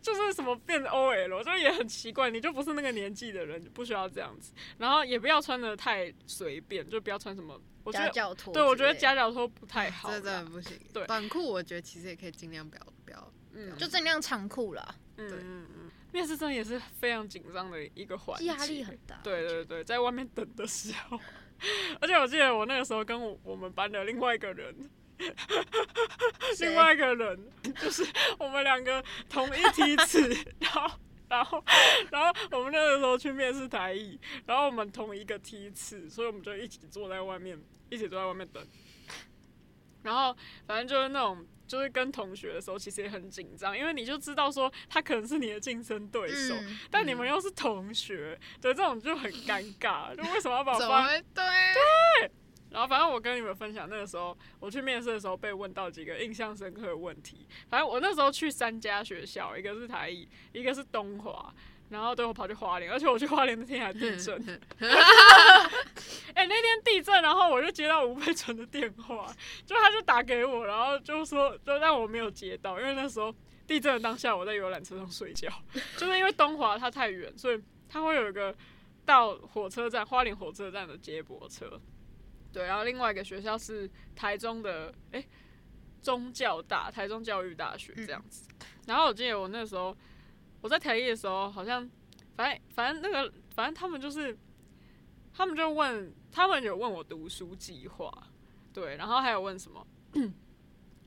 [0.00, 2.30] 就是什么变 OL，就也很奇怪。
[2.30, 4.52] 你就不是那个年纪的人，不需要这样子。
[4.78, 7.60] 然后也不要穿的太随便，就不要穿什么。
[7.88, 10.10] 我觉得，夹脚拖对我觉得夹脚拖不太好。
[10.10, 10.78] 这真的不行。
[10.92, 13.32] 对短裤我觉得其实也可以尽量不要不要。
[13.54, 19.18] 嗯就尽量长裤啦，嗯对嗯嗯，面试真的也是非常紧张的一个环节，压力很大。
[19.24, 21.18] 对对对，在外面等的时候，
[22.00, 24.90] 而且我记得我那个时候跟我我们班的另外一个人，
[26.60, 28.06] 另外一个人就是
[28.38, 30.28] 我们两个同一梯次，
[30.60, 30.90] 然后。
[31.28, 31.62] 然后，
[32.10, 38.64] 然后我们那个时候去面试台艺，然后我们同一个梯次，所以我们就一起坐在外面，一起坐在外面等。
[40.02, 40.34] 然后
[40.66, 51.06] 反正就是那种，就是跟同学的时候，其实也很紧张，因为你就知道说他可能是你的竞争对手，嗯，但你们又是同学，对这种就很尴尬，就为什么要把我放？
[51.08, 52.30] 对对？
[52.70, 57.46] 然后反正我跟你们分享，那个时候我去面试的时候被问到几个印象深刻的问题。
[57.68, 61.52] 反正我那时候去三家学校，一个是台艺，一个是东华，
[61.88, 64.36] 然后最后跑去花莲，而且我去花莲那天还地震。
[66.34, 69.32] 哎、那天地震，然后我就接到吴佩纯的电话，
[69.66, 73.34] 就他就打给我，然后就说，就但我没有接到，因为那时候
[73.66, 75.48] 地震的当下我在游览车上睡觉，
[75.96, 78.54] 就是因为东华它太远，所以它会有一个
[79.04, 81.80] 到火车站花莲火车站的接驳车。
[82.52, 85.22] 对，然后另外一个学校是台中的，哎、
[86.00, 88.48] 中教大，台中教育大学这样子。
[88.86, 89.94] 然后我记得我那时候
[90.60, 91.88] 我在台艺的时候，好像
[92.36, 94.36] 反正反正那个反正他们就是
[95.32, 98.12] 他们就问，他们有问我读书计划，
[98.72, 99.86] 对，然后还有问什么，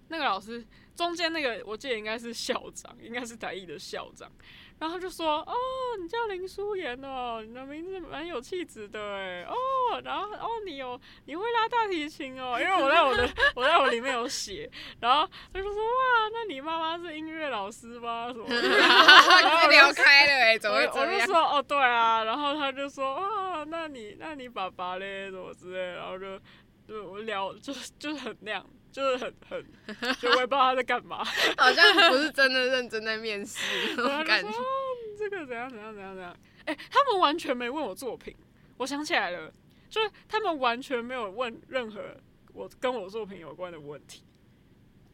[0.07, 4.31] 那个老师中间那个我记得应该是校长，应该是台艺的校长，
[4.81, 5.53] 然后就说，哦，
[6.01, 14.67] 你叫林淑妍哦，你的名字蛮有气质的哎，哦，然后哦你有你会拉大提琴哦，因为我在我的我在我里面有写，
[14.99, 18.29] 然后他就说哇，那你妈妈是音乐老师吗？
[18.33, 18.55] 什么的？
[18.79, 21.05] 然后聊开了哎，怎么我？
[21.05, 26.39] 就说哦对啊，然后他就说啊，那你那你爸爸嘞，什么之类，然后就
[26.87, 29.65] 就我聊就就是很那样，就是很很，
[30.19, 31.23] 就我也不知道他在干嘛，
[31.57, 33.57] 好像不是真的认真在面试
[33.95, 34.51] 那种 感觉
[35.17, 38.35] 这个怎样怎样怎样怎样，哎、他们完全没问我作品，
[38.77, 39.51] 我想起来了，
[39.89, 42.01] 就是他们完全没有问任何
[42.53, 44.23] 我跟我作品有关的问题。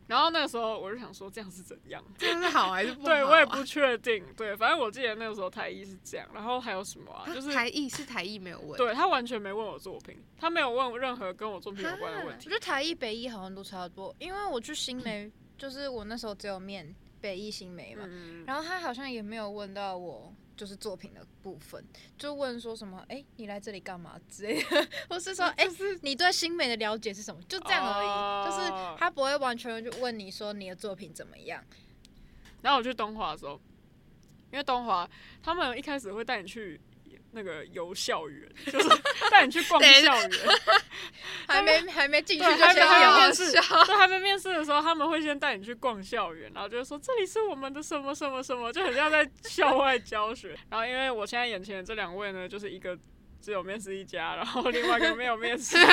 [0.07, 2.03] 然后那个时候我就想说，这样是怎样？
[2.17, 3.13] 这样是好还是不 好啊？
[3.13, 4.23] 对我也不确定。
[4.35, 6.27] 对，反正我记得那个时候台艺是这样。
[6.33, 7.25] 然后还有什么啊？
[7.33, 12.49] 就是台艺是台艺没有问，对他完全没问我作品，他没有问任何跟我作品有关的问题我觉。
[12.49, 21.81] 得台艺、北艺好像都差不多，因为我去新梅，就是我那时候只有面北艺、新梅嘛，嗯，然后他好像也没有问到我就是作品的部分，
[22.17, 27.39] 就问说什么，哎、你来这里干嘛之类的， 或是说，哎、就是你对新美的了解是什么？
[27.43, 31.63] 就这样而已，哦就是他不会完全就问你说你的作品怎么样。
[32.63, 33.61] 然后我去东华的时候，
[34.51, 35.07] 因为东华
[35.43, 36.81] 他们一开始会带你去
[37.37, 38.89] 那个游校园， 就是
[39.29, 40.31] 带你去逛校园。
[41.47, 50.57] 还没还没进去，就先面试，对，还没面试的时候，他们会先带你去逛校园，然后就会说这里是我们的什么什么什么，就很像在校外教学。
[50.69, 52.97] 然后因为我现在眼前的这两位呢，就是一个
[53.39, 55.85] 只有面试一家，然后另外一个没有面试，所以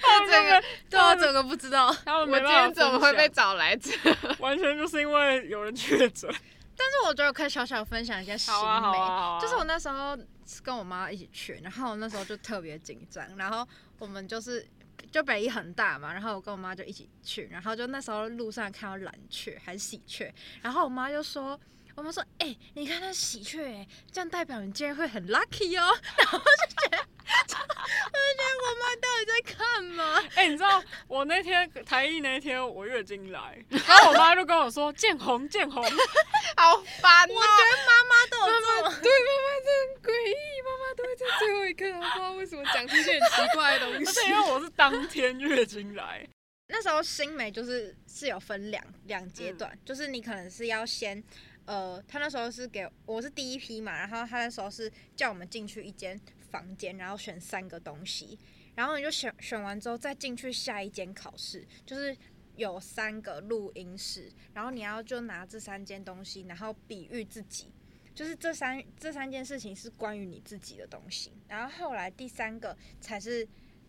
[0.00, 1.92] 他们这个对我整个不知道。
[2.04, 3.92] 他们我今天怎么会被找来这？
[4.38, 6.32] 完全就是因为有人确诊。
[6.78, 13.66] 但是我觉得我可以小小分享一件新好啊，好美，啊，啊，就是我那时候是跟我妈一起去，然后我那时候就特别紧张，然后
[13.98, 14.66] 我们就是
[15.10, 21.58] 就北一很大嘛，然后我跟我妈就一起去，然后就那时候路上看到蓝雀还是喜鹊，然后我妈就说。
[21.96, 29.37] 我妈说：“哎、你看那喜鹊、欸，这样代表你今天会很 lucky 哦。”然后就觉得， 我就觉得我妈到底在
[29.78, 30.20] 干嘛？
[30.34, 35.82] 哎、你知道我那天台艺那天我月经来，然后我妈就跟我说见红见红，
[36.56, 37.32] 好烦哦！
[37.32, 44.30] 我觉得妈妈都有这种，对妈妈真的很诡异，妈妈都会在最后一刻，我不知道为什么讲出一些很奇怪的东 而西且。
[44.30, 46.26] 因为我是当天月经来，
[46.68, 51.22] 那时候新美就是是有分两两阶段，就是你可能是要先，
[51.66, 58.38] 呃，他那时候是给我是第一批嘛，然后他那时候是叫我们进去一间房间，然后选三个东西，
[58.78, 62.16] 然后你就选选完之后再进去下一间考试，就是
[62.54, 67.72] 有三个录音室，然后你要就拿这三件东西，然后比喻自己。
[68.14, 73.46] 就是这三这三件事情是关于你自己的东西，然后后来第三个才是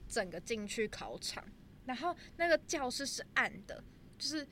[0.08, 1.44] 整个进去考场，
[1.86, 3.84] 然后那个教室是暗的，
[4.18, 4.48] 就是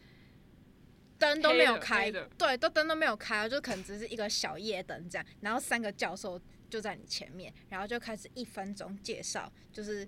[1.18, 5.26] 灯都没有开对，都灯都没有开，就可能只是一个小夜灯这样。
[5.42, 10.08] 然后三个教授就在你前面，然后就开始一分钟介绍，就是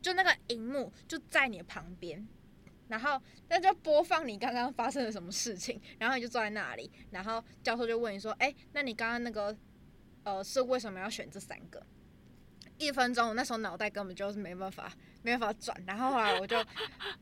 [0.00, 2.26] 就那个荧幕就在你旁边，
[2.88, 9.56] 然后那就播放你刚刚发生了什么事情，然后你就坐在那里，然后教授就问你说：“哎、那你刚刚那个
[10.24, 11.84] 呃是为什么要选这三个？”
[12.78, 14.90] 一分钟，我那时候脑袋根本就是没办法，
[15.22, 15.76] 没办法转。
[15.86, 16.56] 然后后来我就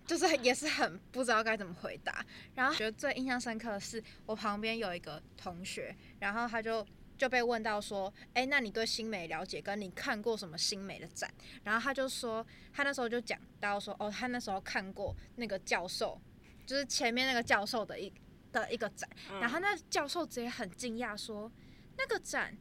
[0.06, 2.24] 就是也是很不知道该怎么回答。
[2.54, 6.86] 然后觉得最印象深刻的是，我旁边有一个同学，然后他就
[7.18, 11.28] 就被问到说：“哎，那你对新美了解，跟你看过什么新美的展？”
[11.64, 16.18] 然后他就说，他那时候就讲到说：“哦，他那时候看过那个教授，
[16.64, 18.10] 就是前面那个教授的一
[18.52, 21.50] 的一个展。”嗯然后那教授直接很惊讶说
[21.98, 22.56] ：“那个展，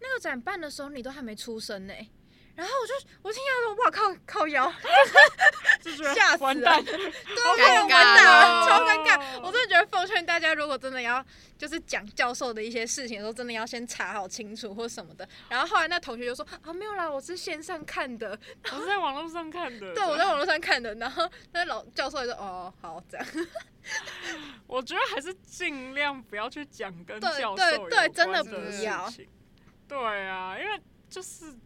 [0.00, 1.94] 那个展办的时候你都还没出生呢、
[2.58, 2.92] 然后我就
[3.22, 4.68] 我听到说哇靠靠腰，
[6.12, 6.42] 吓死了。
[6.42, 9.40] 得完蛋，对，我完蛋超尴尬。
[9.40, 11.24] 我真的觉得奉劝大家，如果真的要
[11.56, 15.28] 就是讲教授的一些事情的时候，真的要先查好清楚或什么的。
[15.48, 18.36] 然后后来那同学就说啊没有啦，我是线上看的，
[18.72, 19.94] 我是在网络上看的。
[19.94, 20.92] 对我在网络上看的。
[20.96, 23.26] 然后那老教授也说哦好这样，
[24.66, 29.08] 我觉得还是尽量不要去讲跟对教授对有对真的关不事要。
[29.08, 29.28] 情。
[29.86, 31.56] 对啊，因为就是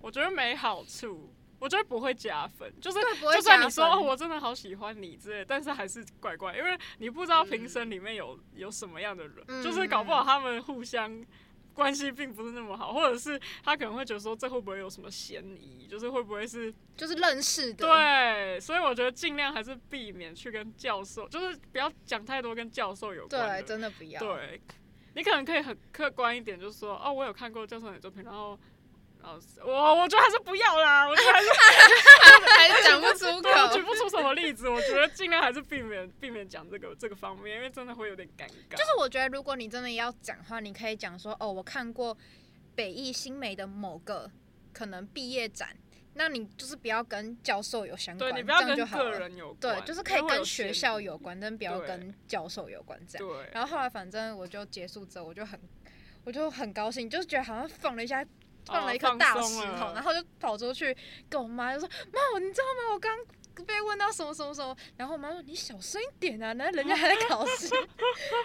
[0.00, 2.98] 我觉得没好处，我觉得不会加分，就是
[3.34, 11.24] 就算你说哦，我真的好喜欢你之类，但是还是怪怪，因为你不知道评审里面有、有什么样的人，嗯就是搞不好他们互相。
[11.72, 17.86] 关系并不是那么好，或者是他可能会觉得说这会不会有什么嫌疑，就是会不会是就是认识的。
[17.86, 23.62] 对，所以我觉得尽量还是避免去跟教授，就是不要讲太多跟教授有关。
[23.62, 24.20] 对，真的不要。
[24.20, 24.60] 对，
[25.14, 28.58] 你可能可以很客观一点，就是说，哦，我有看过教授你的作品，然后，
[29.22, 31.48] 然后我我觉得还是不要啦，我觉得 还是
[32.56, 33.80] 还是讲不出口，我举。
[33.90, 38.76] 不出什么例子，我觉得尽量还是避免避免讲这个这个方面，因为真的会有点尴尬。
[38.76, 42.16] 就是我觉得，如果你真的要讲的话，你可以讲说，哦，我看过
[42.76, 44.30] 北艺新媒的某个
[44.72, 45.76] 可能毕业展，
[46.14, 49.18] 那你就是不要跟教授有相关，对你不要这样跟个就好了。
[49.18, 53.26] 人有关，对，就是可以跟学校有关，但不要跟教授有关这样。
[53.26, 55.58] 对，然后后来反正我就结束之后，我就很，
[56.22, 58.24] 我就很高兴，就是觉得好像放了一下，
[58.66, 60.96] 放了一颗大石头，然后就跑出去
[61.28, 62.94] 跟我妈就说：“妈，你知道吗？
[62.94, 63.18] 我刚
[63.66, 67.68] 被问到什么什么什么。”然后我妈说：“你小声一点啊，那人家还在考试。”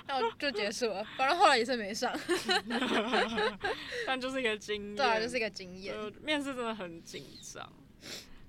[0.08, 2.17] 然后就结束了，反正后来也是没上。
[4.06, 5.95] 但就是一个经验，对啊，就是一个经验。
[5.95, 7.71] 呃，面试真的很紧张，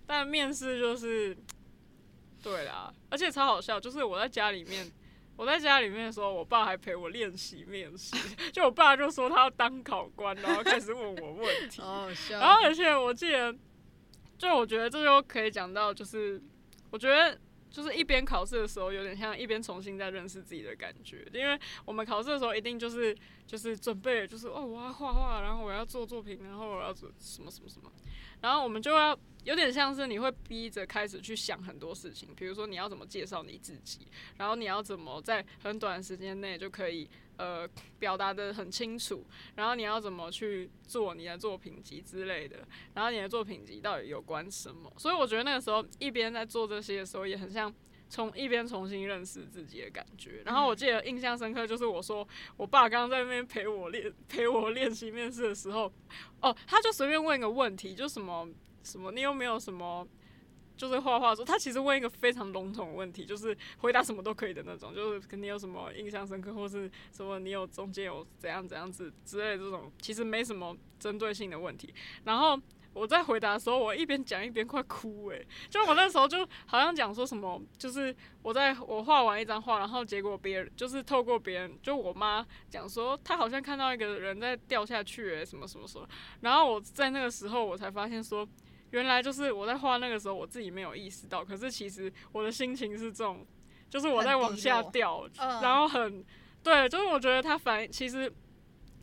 [0.07, 1.37] 但面试就是，
[2.43, 4.91] 对啦，而且超好笑，就是我在家里面，
[5.37, 8.17] 我在家里面的时候，我爸还陪我练习面试，
[8.53, 11.83] 就我爸就说他要当考官，然后开始问我问题。
[12.31, 13.55] 然后而且我记得，
[14.39, 16.43] 就我觉得这就可以讲到，就是
[16.91, 17.39] 我觉得。
[17.69, 23.15] 就是一边考试的时候，有点像一边重新在认识自己的感觉，因为我们考试的时候一定就是
[23.47, 27.91] 就是准备，就是哦我要画画，然后我要做作品，然后我要做什么什么什么，
[28.41, 37.69] 然后我们就要有点像是你会逼着开始去想很多事情，比如说你要怎么介绍你自己，然后你要怎么在很短时间内就可以呃
[38.01, 39.25] 表达的很清楚，
[39.55, 44.93] 然后你要怎么去做你的作品集之类的，然后你的作品集到底有关什么？
[44.97, 47.73] 所以我觉得那个时候一边在做这些的时候，也很像
[48.09, 50.43] 从一边重新认识自己的感觉。
[50.45, 52.27] 然后我记得印象深刻，就是我说
[52.57, 55.93] 我爸刚刚在那边陪我练陪我练习面试的时候，
[56.41, 58.49] 哦，他就随便问一个问题，就什么
[58.83, 60.07] 什么，你有没有什么？
[60.77, 71.95] 就是画画的时候，他其实问一个非常笼统的问题，就是回答什么都可以的那种，就是肯定有什么印象深刻，或是什么你有中间有怎样怎样子之类的这种，其实没什么针对性的问题。
[72.25, 72.61] 然后
[72.97, 86.09] 我在回答的时候，我一边讲一边快哭诶、就我那时候就好像讲说什么，就是我在我画完一张画，然后结果别人就是透过别人，就我妈讲说，她好像看到一个人在掉下去诶、什么什么什么。
[86.41, 88.49] 然后我在那个时候我才发现说。
[88.93, 93.45] 原来就是我在画那个时候，我自己没有意识到，可是其实我的心情是这种，
[93.91, 96.25] 就是我在往下掉，嗯然后很
[96.63, 98.33] 对，就是我觉得它反映其实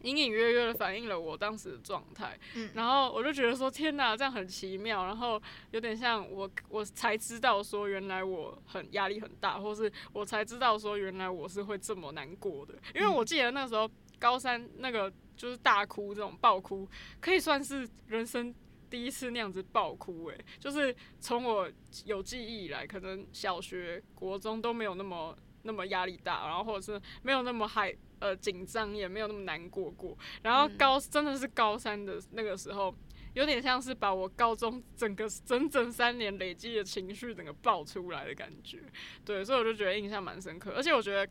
[0.03, 2.69] 隐隐约约的反映了我当时的状态，嗯。
[2.75, 5.41] 然后我就觉得说天哪，这样很奇妙，然后
[5.71, 13.89] 有点像我我才知道说原来我很压力很大，或是我才知道说原来我是会这么难过的，因为我记得那时候
[14.19, 16.87] 高三那个就是大哭这种爆哭，
[17.19, 18.53] 可以算是人生。
[18.89, 21.67] 第一次那样子爆哭、欸，就是从我
[22.05, 27.91] 有记忆以来，可能小学、国中都没有那么那么压力大，然后或者是没有那么害
[28.23, 30.17] 呃紧张，也没有那么难过过。
[30.41, 32.95] 然后高、真的是高三的那个时候，
[33.33, 38.79] 有点像是把我高中整个整整三年累积的情绪整个爆出来的感觉。
[39.25, 41.29] 对，所以我就觉得印象蛮深刻，而且我觉得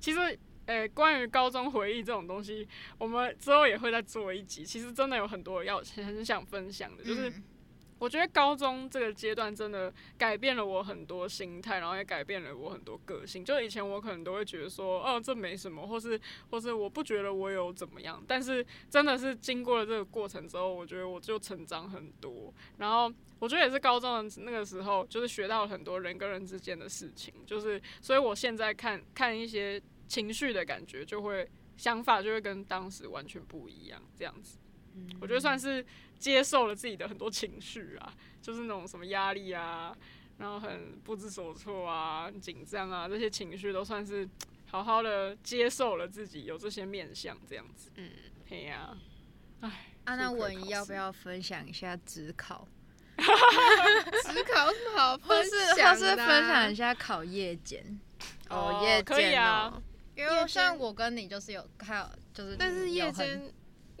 [0.00, 0.38] 其实。
[0.64, 2.66] 呃，关于高中回忆这种东西，
[2.96, 4.64] 我们之后也会再做一集。
[4.64, 7.42] 其实真的有很多要很想分享的，就是嗯
[8.02, 13.44] 我觉得高中这个阶段真的改变了我很多心态，然后也改变了我很多个性。
[13.44, 18.20] 就以前我可能都会觉得说，哦，这没什么，或是或是我不觉得我有怎么样。
[18.26, 22.52] 但是真的是经过了这个过程之后，我觉得我就成长很多。
[22.78, 27.32] 然后我觉得也是高中的那个时候，就是学到了很多人跟人之间的事情。
[27.46, 34.58] 就是所以我现在看看一些情绪的感觉，就会想法就会跟当时完全不一样，这样子。
[35.20, 35.84] 我觉得算是
[36.18, 38.12] 接受了自己的很多情绪啊，
[38.42, 39.96] 就是那种什么压力啊，
[40.38, 44.28] 然后很不知所措啊、很紧张啊，这些情绪都算是
[44.70, 47.90] 好好的接受了自己有这些面相，这样子。
[47.96, 48.10] 嗯，
[48.48, 48.96] 嘿呀、
[49.60, 49.68] 唉，
[50.04, 52.66] 啊，那数科文要不要分享一下职考，
[53.16, 58.00] 只考有什么好或分是享或是的啊分享一下考夜间？
[58.48, 59.72] 哦哦夜可以间啊。
[59.74, 59.82] 哦，
[60.16, 63.52] 因为像我跟你就是有还有就是，但是夜间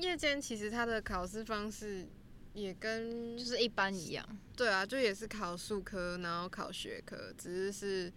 [0.02, 2.06] 夜间其实它的考试方式
[2.52, 4.26] 也跟就是一般一样，
[4.56, 8.12] 对啊，就也是考数科，然后考学科，只是是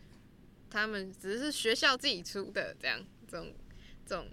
[0.70, 3.54] 他们只是学校自己出的这样这种
[4.06, 4.28] 这种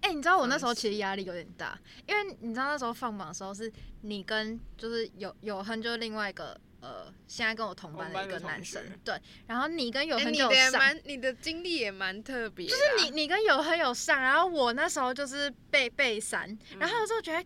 [0.00, 8.82] 哎、你知道我那时候其实压力有点大，因为你知道那时候放榜的时候是你跟就是有有亨就是另外一个呃现在跟我同班的一个男生。
[8.82, 17.44] 学，对，然后你跟有你的蛮你的经历也蛮特别、啊，就是你你跟有亨有上，然后我那时候就是背背三，然后我就觉得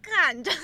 [0.00, 0.58] 干，就是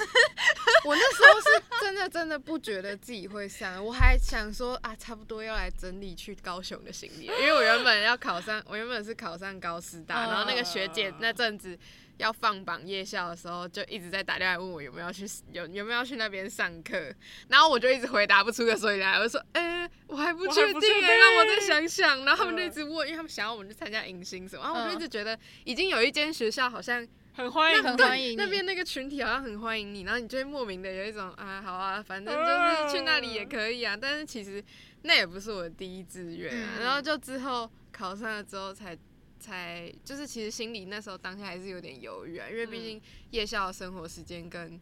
[0.84, 11.78] 我那时候是真的真的不觉得自己会上，我还想说啊，差不多要来整理去高雄的行李，因为我原本要考上，我原本是考上高师大，嗯然后那个学姐那阵子
[12.18, 17.12] 要放榜夜校的时候，就一直在打电话问我有没有去有有没有去那边上课，
[17.48, 27.06] 然后我就一直回答不出个所以然来，我就说，哎、我还不我还确定哎、不确定让我再想想，然后他们就嗯一直问，因为他们想要我们去参加迎新什么，然后我就一嗯直觉得已经有一间学校好像。
[27.34, 33.96] 很欢迎很欢迎你那边那个群体好像很欢迎你，然后你就会莫名的有一种啊，好啊，反正就是去那里也可以啊。
[33.96, 34.60] 但是其实
[35.02, 36.70] 那也不是我的第一志愿啊。
[36.78, 38.98] 嗯然后就之后考上了之后才
[39.38, 44.80] 才就是其实心里那时候当下还是有点犹豫啊，因为毕竟夜校的生活时间跟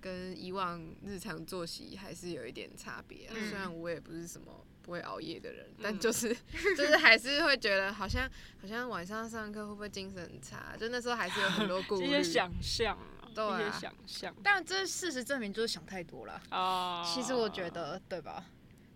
[0.00, 3.34] 跟以往日常作息还是有一点差别啊。
[3.36, 4.64] 嗯虽然我也不是什么。
[4.84, 6.36] 不会熬夜的人，但嗯就是
[6.76, 8.28] 就是还是会觉得好像
[8.60, 10.76] 好像晚上上课会不会精神很差？
[10.76, 12.02] 就那时候还是有很多顾虑。
[12.04, 16.42] 一些想象啊，对啊一些想象但这事实证明就是想太多了。
[16.48, 17.04] 啊。
[17.04, 18.44] 其实我觉得，对吧？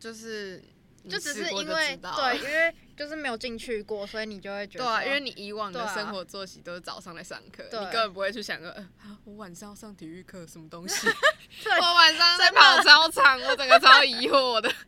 [0.01, 0.61] 就是
[1.05, 11.07] 你就只试过是因为知道对，因为就是没有进去过，所以你就会觉得对啊，因为你以往的生活作息都是早上来上课，你根本不会去想说，呃，啊我晚上要上体育课什么东西？
[11.81, 14.73] 我晚上在跑操场，我整个超疑惑的。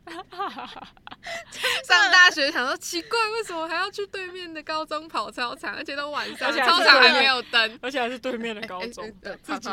[1.84, 7.78] 上大学想说奇怪，为什么还要去对面的高中跑操场，而且都晚上，而且操场还没有灯。
[7.82, 9.70] 而且还是对面的高中，自己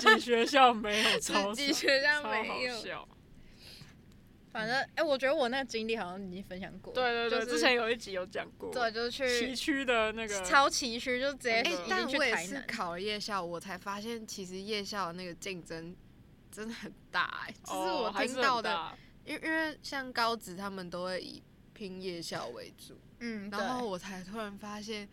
[0.00, 3.08] 自己学校没有操场，自己学校超没有。
[4.56, 6.90] 反正哎、我觉得我那个经历好像已经分享过。
[6.94, 12.64] 对对对，就是之前有一集有讲过，对，就是去崎岖的那个超崎岖，就直接哎、已但经我也是。
[12.66, 15.94] 考了夜校，我才发现其实夜校的那个竞争
[16.50, 18.96] 真的很大哎、就是哦我听到的，
[19.26, 21.42] 因为因为像高职他们都会以
[21.74, 25.06] 拼夜校为主，嗯，然后我才突然发现，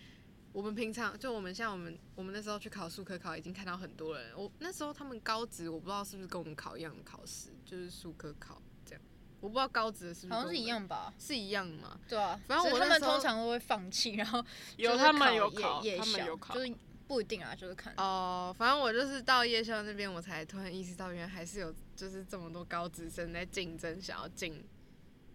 [0.54, 4.32] 我们平常就我们像我们我们那时候去考数科考，已经看到很多人。
[4.38, 8.62] 我那时候他们高职，我不知道是不是跟我们考一样的考试，就是数科考。
[9.44, 11.14] 我不知道高职的是不是好像是一样吧？
[11.20, 12.00] 是一样嘛？
[12.08, 14.42] 对啊，反正我他们通常都会放弃，然后
[14.78, 16.74] 就是有他们有考，他们夜校有考就，是
[17.10, 17.94] 不一定啊，就是看。
[17.98, 24.64] 哦，反正我就是到夜校那边，我才突然意识到，原来还是有就是这么多高职生在竞争，想要进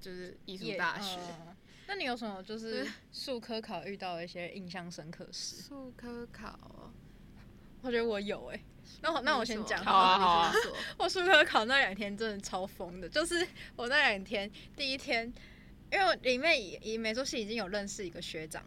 [0.01, 1.21] 就是艺术大学。
[1.21, 1.55] 嗯
[1.91, 5.63] 那你有什么就是数科考遇到的一些印象深刻的事？
[5.63, 6.93] 数科考哦，
[7.83, 8.61] 我觉得我有哎、
[9.03, 10.53] 那我那我先讲好啊好啊。
[10.53, 10.77] 你说你说。
[10.99, 15.33] 我数科考那两天真的超疯的，就是我那两天第一天，
[15.93, 18.65] 因为我里面以以美术系已经有认识一个学长，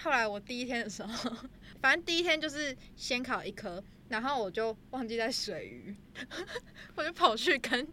[0.00, 1.36] 后来我第一天的时候，
[1.80, 5.94] 反正第一天就是先考一科，然后我就忘记带水鱼，
[6.96, 7.86] 我就跑去跟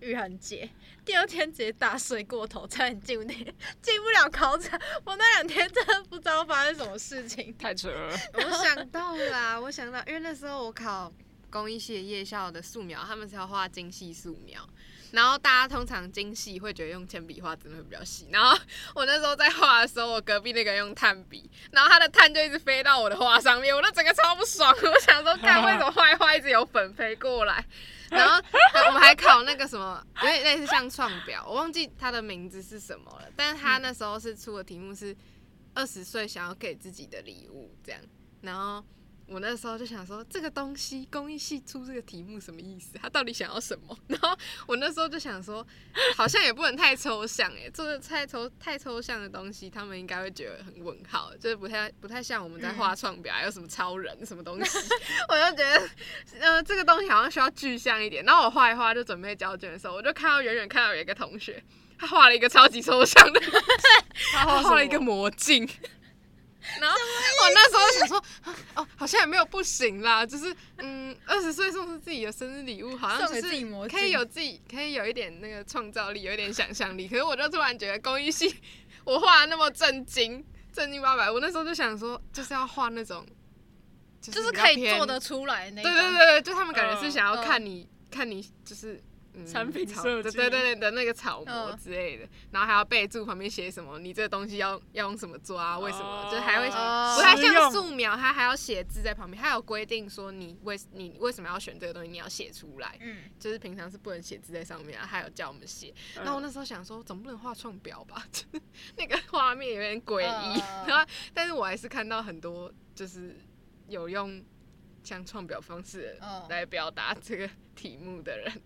[0.00, 0.68] 玉涵借，
[1.04, 3.38] 第二天直接打睡过头，差点进不进
[3.80, 4.80] 进不了考场。
[5.04, 7.54] 我那两天真的不知道发生什么事情。
[7.56, 8.16] 太扯了。
[8.34, 11.12] 我想到了啊，我想到，因为那时候我考
[11.48, 14.68] 工艺系的夜校的素描，他们是要画精细素描，
[15.12, 18.58] 然后大家通常精细会觉得用铅笔画真的会比较细，然后
[18.94, 27.64] 我那时候在画的时候，我隔壁那个用炭笔，然后他的炭就一直飞到我的画上面，我都整个超不爽， 我想说，看为什么画一画一直有粉飞过来。
[28.10, 28.42] 然后
[28.88, 33.26] 我们还考那个什么，有点类似像创表，我忘记它的名字是什么了。
[33.34, 35.16] 但是他那时候是出的题目是
[35.72, 37.98] 二十岁想要给自己的礼物这样。
[38.42, 38.84] 然后
[39.32, 42.98] 我那时候就想说，这个东西工艺系出这个题目什么意思？
[43.00, 43.96] 他到底想要什么？
[44.08, 45.66] 然后我那时候就想说，
[46.16, 54.78] 好像也不能太抽象诶，做的太抽太抽象的东西，他们应该会觉得很问号，就是不太不太像我们在画创表，还有什么超人什么东西，
[55.28, 55.88] 我就觉得
[56.40, 58.24] 呃这个东西好像需要具象一点。
[58.24, 61.62] 然后我画一画就准备交卷的时候，我就看到远远看到有一个同学。
[61.98, 63.40] 他画了一个超级抽象的，
[64.34, 65.68] 他画了一个魔镜，
[66.80, 73.42] 然后我那时候想说，啊哦，好像也没有不行啦，就是嗯，二十岁送出自己的生日礼物，好像就是
[73.88, 77.08] 可以有自己可以有一点那个创造力，有一点想象力。
[77.08, 78.54] 可是我就突然觉得工艺系
[79.04, 83.26] 我画的那么震惊，正经八百，我那时候就想说，就是要画那种，
[84.20, 86.00] 就就是可以做得出来那对种。
[86.00, 89.02] 对对对，就他们感觉是嗯想要嗯看你、看你就是。
[89.34, 95.78] 嗯产品草设计对对对的那个草模嗯之类的，然后还要备注旁边写什么，你这个东西要要用什么做啊？
[95.78, 96.04] 为什么？
[96.04, 102.96] 哦就是还会哦不太像素描，它还要写字在旁边，它有规定说你为你为什么要选这个东西，你要写出来。
[103.00, 105.94] 嗯，就是平常是不能写字在上面啊，还有叫我们写。
[106.16, 108.22] 嗯然后我那时候想说，总不能画创表吧？
[108.30, 108.62] 就 是
[108.96, 110.60] 那个画面有点诡异。
[110.60, 113.36] 嗯 然后，但是我还是看到很多就是
[113.88, 114.44] 有用
[115.02, 118.62] 像创表方式嗯来表达这个题目的人。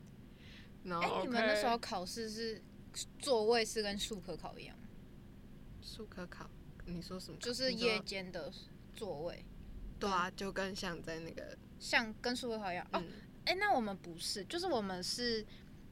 [0.86, 2.62] 然哎、后你们那时候考试是
[3.18, 4.84] 座位是跟术科考一样吗？
[5.82, 6.48] 术科考，
[6.84, 7.44] 你说什么考？
[7.44, 8.52] 就是你说夜间的
[8.94, 9.44] 座位，
[9.98, 12.86] 对啊，就跟像在那个像跟术科考一样。
[12.92, 13.06] 哦，嗯
[13.46, 15.44] 哎、那我们不是，就是我们是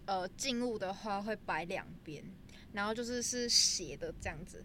[0.06, 2.24] 呃静物的话会摆两边，
[2.72, 4.64] 然后就是是斜的这样子，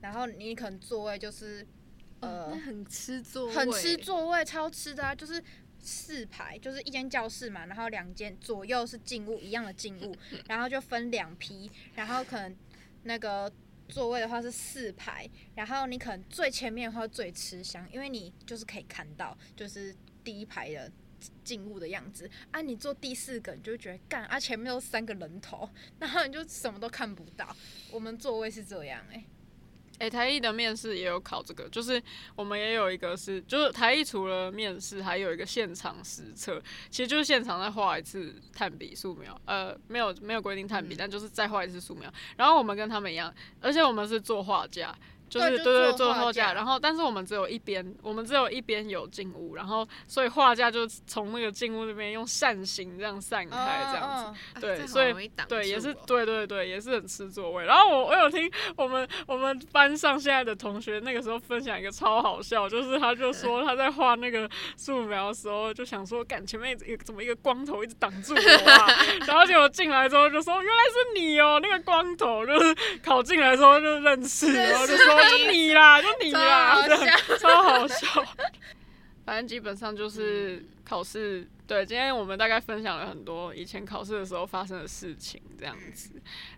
[0.00, 1.66] 然后你可能座位就是
[2.20, 5.42] 呃、那很吃座位，很吃座位，超吃的啊，就是
[5.82, 10.16] 四排，就是一间教室嘛，然后两间左右是静物一样的静物，
[10.48, 12.56] 然后就分两批，然后可能
[13.02, 13.52] 那个
[13.88, 20.90] 座位的话是四排，然后你可能最前面的话最吃香，因为你就是可以看到就是第一排的。
[21.44, 25.70] 静物的样子啊，你坐第四个，你就觉得干啊，前面有三个人头，
[26.00, 27.56] 然后你就什么都看不到。
[27.92, 29.24] 我们座位是这样哎、
[30.02, 32.02] 哎、台艺的面试也有考这个，就是
[32.34, 42.12] 我们也有一个是，就是台艺除了面试，还有一个现场实测，其实就是现场再画一次炭笔素描，呃，没有没有规定炭笔，嗯但就是再画一次素描。
[42.36, 44.92] 然后我们跟他们一样，而且我们是做画架。
[45.32, 54.60] 就是对对对做画架，然后但是我们只有一边，我们只有一边有进屋，然后所以画架就从那个进屋那边用扇形这样散开这样子。
[54.60, 57.64] 对所以对，也是对对对，也是很吃座位。
[57.64, 68.86] 然后我我有听我们我们班上现在的同学那个时候分享一个超好笑，就是他就说他在画那个素描的时候，就想说，赶前面一怎么一个光头一直挡住我啊？
[69.26, 76.86] 然后结果进来之后就说原来是你哦，那个光头就是考进来之后就认识，然后就说就你啦，就你啦，
[77.40, 78.24] 超好笑。
[79.24, 86.10] 反正基本上就是考试，对，今天我们大概分享了很多以前考试的时候发生的事情，这样子，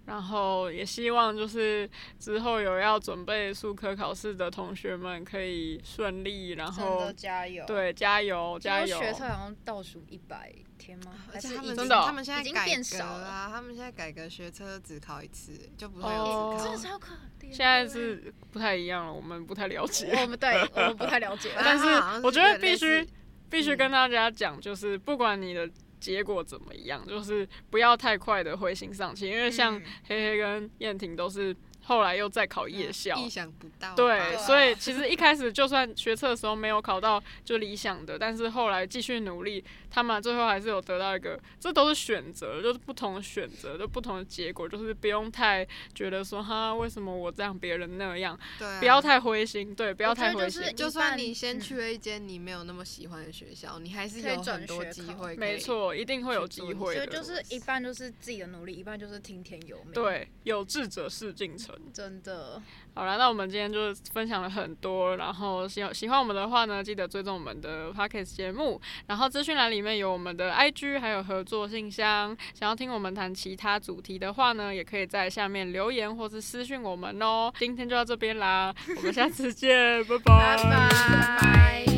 [0.06, 11.14] 然后也希望就是之后有要准备数科考试的同学们可以顺利，然后的加油！，对加油加油，学测好像倒数一百天吗？
[11.32, 16.58] 而且他们真的哦他们现在已经改革变少啊，他们现在改革学车只考一次，就不会有。
[16.60, 17.14] 真的超可。
[17.52, 20.12] 现在是不太一样了，我们不太了解。
[20.22, 21.86] 我们对我们不太了解， 但是
[22.26, 23.08] 我觉得必须似
[23.54, 29.82] 必须跟大家讲，就是不管你的结果怎么样，就是不要太快的灰心丧气，因为像嗯。
[30.08, 31.54] 黑黑跟燕婷都是
[31.84, 33.16] 后来又再考夜校。
[33.16, 33.94] 意想不到。
[33.94, 50.62] 对，啊所以其实一开始就算学测的时候没有考到就理想的，但是后来继续努力，他们最后还是有得到一个，这都是选择，就是不同的选择，就不同的结果，就是不用太觉得说哈为什么我这样别人那样，对啊，不要太灰心，对，不要太灰心。
[50.64, 55.36] 是就算你先去了一间你没有那么喜欢的学校，你还是可以有很多机会。
[55.36, 57.00] 没，错，一定会有机会的。
[57.00, 61.73] 所以就是一半就是自己的努力，一半就是听天由命。，对，有志者事竟成。
[61.92, 62.60] 真的。
[62.94, 77.52] 好了，那我们今天就分享了很多，然后喜喜欢我们的话呢，记得追踪我们的 podcast 节目，然后资讯栏里面有我们的 IG 还有合作信箱，想要听我们谈其他主题的话呢，也可以在下面留言或是私讯我们哦。
[77.58, 81.93] 今天就到这边啦，我们下次见，拜拜拜。